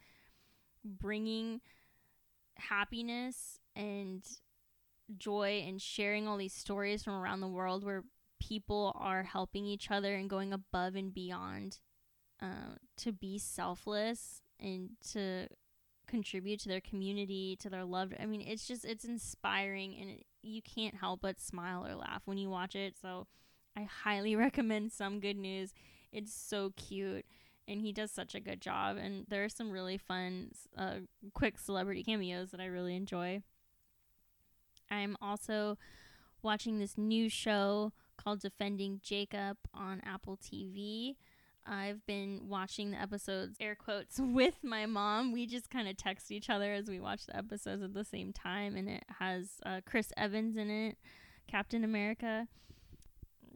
bringing 0.84 1.60
happiness 2.56 3.58
and 3.74 4.22
joy 5.16 5.64
and 5.66 5.80
sharing 5.80 6.26
all 6.26 6.36
these 6.36 6.54
stories 6.54 7.02
from 7.02 7.14
around 7.14 7.40
the 7.40 7.48
world 7.48 7.84
where 7.84 8.04
people 8.40 8.96
are 8.98 9.22
helping 9.22 9.66
each 9.66 9.90
other 9.90 10.14
and 10.14 10.30
going 10.30 10.52
above 10.52 10.94
and 10.94 11.14
beyond 11.14 11.78
uh, 12.42 12.76
to 12.96 13.12
be 13.12 13.38
selfless 13.38 14.42
and 14.58 14.90
to 15.12 15.46
contribute 16.08 16.60
to 16.60 16.68
their 16.68 16.80
community 16.80 17.56
to 17.56 17.70
their 17.70 17.84
loved 17.84 18.12
i 18.20 18.26
mean 18.26 18.42
it's 18.42 18.66
just 18.66 18.84
it's 18.84 19.04
inspiring 19.04 19.96
and 19.98 20.10
it, 20.10 20.26
you 20.42 20.60
can't 20.60 20.96
help 20.96 21.20
but 21.22 21.40
smile 21.40 21.86
or 21.86 21.94
laugh 21.94 22.22
when 22.24 22.38
you 22.38 22.50
watch 22.50 22.74
it. 22.74 22.96
So 23.00 23.26
i 23.76 23.82
highly 23.82 24.36
recommend 24.46 24.92
some 24.92 25.20
good 25.20 25.36
news. 25.36 25.72
It's 26.12 26.34
so 26.34 26.72
cute 26.76 27.24
and 27.68 27.80
he 27.80 27.92
does 27.92 28.10
such 28.10 28.34
a 28.34 28.40
good 28.40 28.60
job. 28.60 28.96
And 28.96 29.26
there 29.28 29.44
are 29.44 29.48
some 29.48 29.70
really 29.70 29.98
fun, 29.98 30.52
uh, 30.76 31.00
quick 31.34 31.58
celebrity 31.58 32.02
cameos 32.02 32.50
that 32.50 32.60
I 32.60 32.66
really 32.66 32.96
enjoy. 32.96 33.42
I'm 34.90 35.16
also 35.20 35.78
watching 36.42 36.78
this 36.78 36.98
new 36.98 37.28
show 37.28 37.92
called 38.16 38.40
Defending 38.40 39.00
Jacob 39.02 39.56
on 39.72 40.02
Apple 40.04 40.36
TV. 40.36 41.16
I've 41.64 42.04
been 42.06 42.48
watching 42.48 42.90
the 42.90 43.00
episodes, 43.00 43.56
air 43.60 43.74
quotes, 43.74 44.18
with 44.20 44.56
my 44.62 44.86
mom. 44.86 45.32
We 45.32 45.46
just 45.46 45.70
kind 45.70 45.88
of 45.88 45.96
text 45.96 46.30
each 46.30 46.50
other 46.50 46.72
as 46.72 46.88
we 46.88 47.00
watch 47.00 47.26
the 47.26 47.36
episodes 47.36 47.82
at 47.82 47.94
the 47.94 48.04
same 48.04 48.32
time, 48.32 48.76
and 48.76 48.88
it 48.88 49.04
has 49.20 49.60
uh, 49.64 49.80
Chris 49.86 50.12
Evans 50.16 50.56
in 50.56 50.70
it, 50.70 50.98
Captain 51.46 51.84
America 51.84 52.48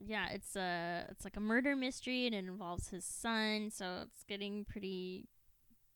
yeah, 0.04 0.28
it's 0.30 0.56
a 0.56 1.06
it's 1.10 1.24
like 1.24 1.36
a 1.36 1.40
murder 1.40 1.76
mystery 1.76 2.26
and 2.26 2.34
it 2.34 2.46
involves 2.46 2.88
his 2.88 3.04
son, 3.04 3.70
so 3.70 4.02
it's 4.02 4.24
getting 4.24 4.64
pretty 4.64 5.28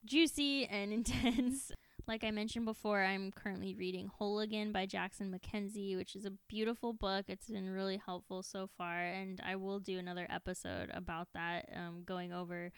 juicy 0.05 0.66
and 0.66 0.92
intense. 0.92 1.72
Like 2.07 2.24
I 2.24 2.30
mentioned 2.30 2.64
before, 2.64 3.05
I'm 3.05 3.30
currently 3.30 3.74
reading 3.74 4.11
Whole 4.18 4.40
Again 4.40 4.72
by 4.72 4.86
Jackson 4.86 5.32
MacKenzie, 5.32 5.96
which 5.96 6.16
is 6.16 6.24
a 6.24 6.32
beautiful 6.48 6.92
book. 6.92 7.26
It's 7.28 7.48
been 7.48 7.68
really 7.68 8.01
helpful 8.05 8.42
so 8.42 8.68
far, 8.76 9.01
and 9.01 9.40
I 9.46 9.57
will 9.57 9.78
do 9.78 9.98
another 9.98 10.26
episode 10.28 10.90
about 10.92 11.28
that, 11.34 11.68
um, 11.76 12.03
going 12.05 12.32
over 12.32 12.72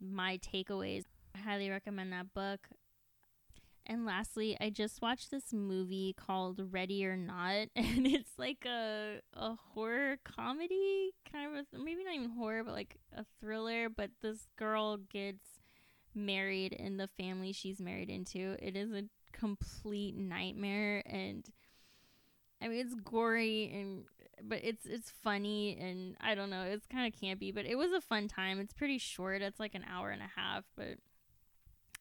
my 0.00 0.38
takeaways. 0.38 1.04
I 1.34 1.38
highly 1.38 1.70
recommend 1.70 2.12
that 2.12 2.34
book. 2.34 2.68
And 3.86 4.06
lastly, 4.06 4.56
I 4.60 4.70
just 4.70 5.02
watched 5.02 5.30
this 5.30 5.52
movie 5.52 6.14
called 6.14 6.60
Ready 6.72 7.04
or 7.04 7.16
Not, 7.16 7.68
and 7.76 8.06
it's 8.06 8.38
like 8.38 8.64
a 8.66 9.20
a 9.34 9.56
horror 9.72 10.16
comedy, 10.24 11.12
kind 11.30 11.58
of 11.58 11.66
a, 11.72 11.82
maybe 11.82 12.04
not 12.04 12.14
even 12.14 12.30
horror, 12.30 12.64
but 12.64 12.72
like 12.72 12.96
a 13.14 13.24
thriller. 13.40 13.88
But 13.90 14.10
this 14.22 14.46
girl 14.56 14.96
gets 14.96 15.44
married 16.14 16.72
in 16.72 16.96
the 16.96 17.08
family 17.18 17.52
she's 17.52 17.80
married 17.80 18.08
into. 18.08 18.56
It 18.58 18.76
is 18.76 18.92
a 18.92 19.04
complete 19.32 20.16
nightmare, 20.16 21.02
and 21.04 21.44
I 22.62 22.68
mean 22.68 22.78
it's 22.78 22.94
gory 22.94 23.70
and 23.74 24.04
but 24.42 24.60
it's 24.62 24.86
it's 24.86 25.10
funny 25.22 25.76
and 25.78 26.16
I 26.20 26.34
don't 26.34 26.50
know, 26.50 26.62
it's 26.62 26.86
kind 26.86 27.12
of 27.12 27.20
campy, 27.20 27.54
but 27.54 27.66
it 27.66 27.76
was 27.76 27.92
a 27.92 28.00
fun 28.00 28.28
time. 28.28 28.60
It's 28.60 28.72
pretty 28.72 28.98
short. 28.98 29.42
It's 29.42 29.60
like 29.60 29.74
an 29.74 29.84
hour 29.90 30.10
and 30.10 30.22
a 30.22 30.40
half, 30.40 30.64
but 30.74 30.96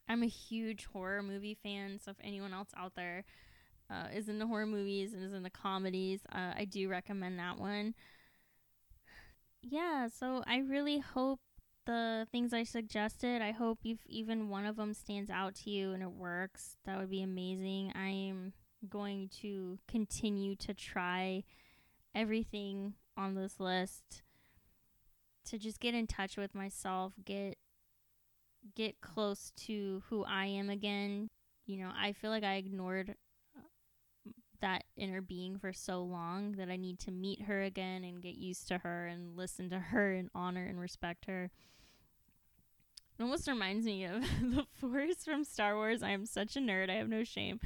I'm 0.08 0.24
a 0.24 0.28
huge 0.28 0.86
horror 0.92 1.24
movie 1.24 1.58
fan, 1.62 2.00
so 2.04 2.12
if 2.12 2.18
anyone 2.22 2.54
else 2.54 2.70
out 2.76 2.94
there 2.96 3.24
uh, 3.90 4.08
is 4.14 4.30
into 4.30 4.48
horror 4.48 4.66
movies 4.66 5.14
and 5.14 5.24
is 5.24 5.34
into 5.34 5.50
comedies, 5.50 6.22
uh, 6.32 6.54
I 6.58 6.66
do 6.66 6.90
recommend 6.90 7.40
that 7.40 7.58
one. 7.58 7.96
Yeah, 9.62 10.08
so 10.08 10.44
I 10.46 10.58
really 10.58 11.00
hope 11.00 11.40
the 11.86 12.28
things 12.32 12.54
I 12.54 12.64
suggested, 12.64 13.42
I 13.42 13.52
hope 13.52 13.80
if 13.84 14.00
even 14.06 14.50
one 14.50 14.66
of 14.66 14.76
them 14.76 14.94
stands 14.94 15.30
out 15.30 15.56
to 15.56 15.70
you 15.70 15.92
and 15.92 16.04
it 16.04 16.12
works, 16.12 16.78
that 16.86 17.00
would 17.00 17.10
be 17.10 17.22
amazing. 17.22 17.92
I 17.96 18.10
am 18.10 18.54
going 18.90 19.30
to 19.42 19.80
continue 19.88 20.56
to 20.58 20.74
try 20.74 21.44
everything 22.14 22.94
on 23.18 23.36
this 23.36 23.60
list 23.60 24.22
to 25.46 25.58
just 25.58 25.80
get 25.80 25.94
in 25.94 26.08
touch 26.08 26.38
with 26.38 26.56
myself, 26.56 27.14
get 27.24 27.58
get 28.76 29.02
close 29.02 29.52
to 29.66 30.04
who 30.10 30.24
I 30.24 30.46
am 30.46 30.70
again. 30.70 31.30
You 31.66 31.78
know, 31.78 31.92
I 31.96 32.14
feel 32.14 32.30
like 32.32 32.44
I 32.44 32.56
ignored 32.56 33.16
uh, 33.58 33.62
that 34.62 34.84
inner 34.98 35.22
being 35.22 35.58
for 35.58 35.74
so 35.74 36.02
long 36.02 36.54
that 36.54 36.70
I 36.70 36.76
need 36.76 37.00
to 37.00 37.12
meet 37.12 37.44
her 37.44 37.62
again 37.62 38.04
and 38.04 38.22
get 38.22 38.36
used 38.36 38.68
to 38.70 38.80
her 38.80 39.08
and 39.08 39.38
listen 39.38 39.70
to 39.70 39.80
her 39.80 40.14
and 40.14 40.30
honor 40.36 40.66
and 40.66 40.80
respect 40.80 41.26
her. 41.26 41.52
It 43.18 43.24
almost 43.24 43.48
reminds 43.48 43.86
me 43.86 44.06
of 44.06 44.22
the 44.42 44.66
Force 44.80 45.24
from 45.24 45.44
Star 45.44 45.76
Wars. 45.76 46.02
I 46.02 46.10
am 46.10 46.26
such 46.26 46.56
a 46.56 46.60
nerd. 46.60 46.90
I 46.90 46.96
have 46.96 47.10
no 47.10 47.24
shame. 47.24 47.60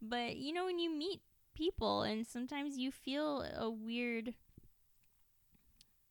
But 0.00 0.36
you 0.36 0.52
know, 0.52 0.64
when 0.64 0.78
you 0.78 0.90
meet 0.90 1.20
people 1.54 2.02
and 2.02 2.26
sometimes 2.26 2.78
you 2.78 2.90
feel 2.90 3.42
a 3.56 3.70
weird 3.70 4.34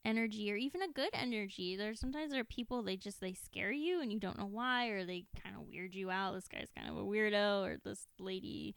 energy 0.04 0.52
or 0.52 0.56
even 0.56 0.82
a 0.82 0.88
good 0.88 1.10
energy. 1.14 1.76
There's 1.76 2.00
sometimes 2.00 2.32
there 2.32 2.42
are 2.42 2.46
people 2.46 2.82
they 2.82 2.98
just 2.98 3.22
they 3.22 3.34
scare 3.34 3.72
you 3.72 4.02
and 4.02 4.12
you 4.12 4.20
don't 4.20 4.38
know 4.38 4.50
why 4.50 4.88
or 4.88 5.06
they 5.06 5.26
kind 5.44 5.56
of 5.56 5.68
weird 5.68 5.96
you 5.96 6.10
out. 6.10 6.34
This 6.34 6.48
guy's 6.48 6.72
kind 6.76 6.90
of 6.90 6.98
a 6.98 7.04
weirdo 7.04 7.64
or 7.64 7.78
this 7.84 8.08
lady 8.20 8.76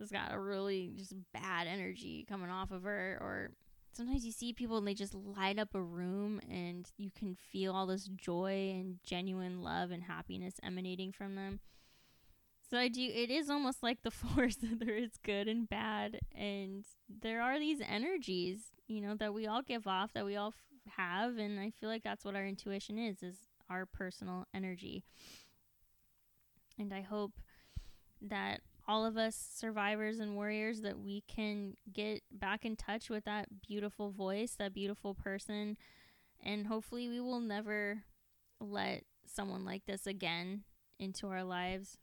has 0.00 0.10
got 0.10 0.32
a 0.32 0.38
really 0.38 0.92
just 0.96 1.14
bad 1.32 1.66
energy 1.66 2.24
coming 2.28 2.50
off 2.50 2.70
of 2.70 2.82
her 2.82 3.18
or 3.20 3.50
sometimes 3.92 4.26
you 4.26 4.32
see 4.32 4.52
people 4.52 4.78
and 4.78 4.86
they 4.86 4.94
just 4.94 5.14
light 5.14 5.58
up 5.58 5.74
a 5.74 5.80
room 5.80 6.40
and 6.50 6.90
you 6.96 7.10
can 7.16 7.36
feel 7.52 7.72
all 7.72 7.86
this 7.86 8.08
joy 8.16 8.72
and 8.74 8.98
genuine 9.04 9.62
love 9.62 9.90
and 9.90 10.02
happiness 10.02 10.54
emanating 10.62 11.12
from 11.12 11.36
them. 11.36 11.60
So 12.74 12.80
I 12.80 12.88
do 12.88 13.02
it 13.02 13.30
is 13.30 13.50
almost 13.50 13.84
like 13.84 14.02
the 14.02 14.10
force 14.10 14.56
that 14.56 14.80
there 14.80 14.96
is 14.96 15.12
good 15.22 15.46
and 15.46 15.68
bad 15.68 16.18
and 16.36 16.84
there 17.08 17.40
are 17.40 17.56
these 17.56 17.80
energies 17.80 18.62
you 18.88 19.00
know 19.00 19.14
that 19.14 19.32
we 19.32 19.46
all 19.46 19.62
give 19.62 19.86
off 19.86 20.12
that 20.14 20.26
we 20.26 20.34
all 20.34 20.48
f- 20.48 20.92
have 20.96 21.38
and 21.38 21.60
i 21.60 21.70
feel 21.78 21.88
like 21.88 22.02
that's 22.02 22.24
what 22.24 22.34
our 22.34 22.44
intuition 22.44 22.98
is 22.98 23.22
is 23.22 23.36
our 23.70 23.86
personal 23.86 24.48
energy. 24.52 25.04
And 26.76 26.92
i 26.92 27.00
hope 27.00 27.34
that 28.20 28.58
all 28.88 29.06
of 29.06 29.16
us 29.16 29.36
survivors 29.54 30.18
and 30.18 30.34
warriors 30.34 30.80
that 30.80 30.98
we 30.98 31.22
can 31.28 31.76
get 31.92 32.22
back 32.32 32.64
in 32.64 32.74
touch 32.74 33.08
with 33.08 33.24
that 33.24 33.46
beautiful 33.64 34.10
voice 34.10 34.56
that 34.58 34.74
beautiful 34.74 35.14
person 35.14 35.76
and 36.44 36.66
hopefully 36.66 37.08
we 37.08 37.20
will 37.20 37.38
never 37.38 38.02
let 38.58 39.04
someone 39.24 39.64
like 39.64 39.86
this 39.86 40.08
again 40.08 40.64
into 40.98 41.28
our 41.28 41.44
lives 41.44 41.98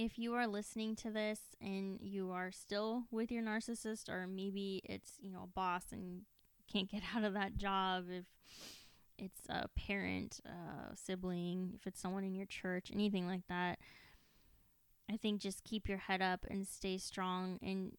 if 0.00 0.18
you 0.18 0.32
are 0.32 0.46
listening 0.46 0.96
to 0.96 1.10
this 1.10 1.40
and 1.60 1.98
you 2.00 2.30
are 2.30 2.50
still 2.50 3.04
with 3.10 3.30
your 3.30 3.42
narcissist, 3.42 4.08
or 4.08 4.26
maybe 4.26 4.80
it's, 4.84 5.12
you 5.20 5.30
know, 5.30 5.42
a 5.44 5.46
boss 5.46 5.84
and 5.92 6.22
can't 6.72 6.90
get 6.90 7.02
out 7.14 7.22
of 7.22 7.34
that 7.34 7.58
job, 7.58 8.06
if 8.08 8.24
it's 9.18 9.42
a 9.50 9.68
parent, 9.76 10.40
a 10.46 10.96
sibling, 10.96 11.72
if 11.74 11.86
it's 11.86 12.00
someone 12.00 12.24
in 12.24 12.34
your 12.34 12.46
church, 12.46 12.90
anything 12.90 13.26
like 13.26 13.46
that, 13.50 13.78
I 15.10 15.18
think 15.18 15.42
just 15.42 15.64
keep 15.64 15.86
your 15.86 15.98
head 15.98 16.22
up 16.22 16.46
and 16.48 16.66
stay 16.66 16.96
strong 16.96 17.58
and 17.62 17.92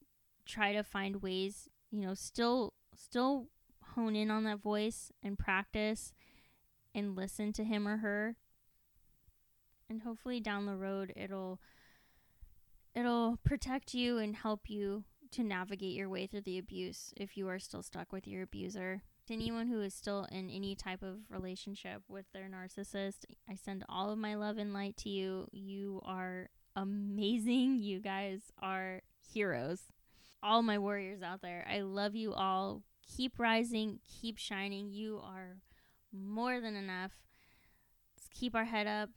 try 0.48 0.74
to 0.74 0.82
find 0.82 1.22
ways, 1.22 1.70
you 1.92 2.02
know, 2.02 2.16
still 2.16 2.74
still 2.96 3.46
hone 3.94 4.16
in 4.16 4.32
on 4.32 4.44
that 4.46 4.60
voice 4.60 5.12
and 5.22 5.38
practice 5.38 6.14
and 6.96 7.16
listen 7.16 7.54
to 7.54 7.64
him 7.64 7.88
or 7.88 7.98
her. 7.98 8.38
And 9.88 10.02
hopefully 10.02 10.40
down 10.40 10.66
the 10.66 10.78
road 10.78 11.14
it'll 11.16 11.60
it'll 12.96 13.38
protect 13.44 13.94
you 13.94 14.18
and 14.18 14.36
help 14.36 14.70
you 14.70 15.04
to 15.32 15.44
navigate 15.44 15.96
your 15.96 16.10
way 16.10 16.28
through 16.28 16.42
the 16.42 16.58
abuse 16.58 17.14
if 17.16 17.38
you 17.38 17.48
are 17.48 17.60
still 17.60 17.82
stuck 17.84 18.12
with 18.12 18.28
your 18.28 18.44
abuser. 18.44 19.02
to 19.28 19.34
anyone 19.34 19.68
who 19.68 19.82
is 19.82 19.94
still 19.94 20.28
in 20.32 20.50
any 20.50 20.76
type 20.76 21.02
of 21.02 21.20
relationship 21.30 22.02
with 22.10 22.26
their 22.34 22.50
narcissist, 22.50 23.26
I 23.50 23.56
send 23.56 23.86
all 23.88 24.12
of 24.12 24.18
my 24.18 24.36
love 24.36 24.58
and 24.58 24.74
light 24.74 24.98
to 24.98 25.10
you. 25.10 25.48
You 25.52 26.02
are 26.04 26.50
amazing. 26.76 27.78
You 27.80 28.00
guys 28.00 28.52
are 28.62 29.02
heroes. 29.34 29.84
All 30.44 30.64
my 30.64 30.78
warriors 30.78 31.22
out 31.22 31.42
there, 31.42 31.66
I 31.72 31.82
love 31.82 32.16
you 32.16 32.34
all. 32.34 32.82
Keep 33.16 33.40
rising, 33.40 34.00
keep 34.22 34.38
shining. 34.38 34.90
You 34.90 35.22
are 35.24 35.58
more 36.12 36.60
than 36.60 36.76
enough. 36.76 37.12
Let's 38.18 38.28
keep 38.34 38.56
our 38.56 38.66
head 38.66 38.88
up 38.88 39.10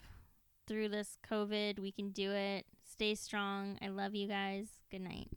through 0.67 0.91
this 0.91 1.17
COVID. 1.29 1.79
We 1.79 1.93
can 1.93 2.11
do 2.11 2.33
it. 2.33 2.67
Stay 2.95 3.17
strong. 3.17 3.77
I 3.83 3.89
love 3.89 4.15
you 4.15 4.29
guys. 4.29 4.69
Good 4.89 5.01
night. 5.01 5.29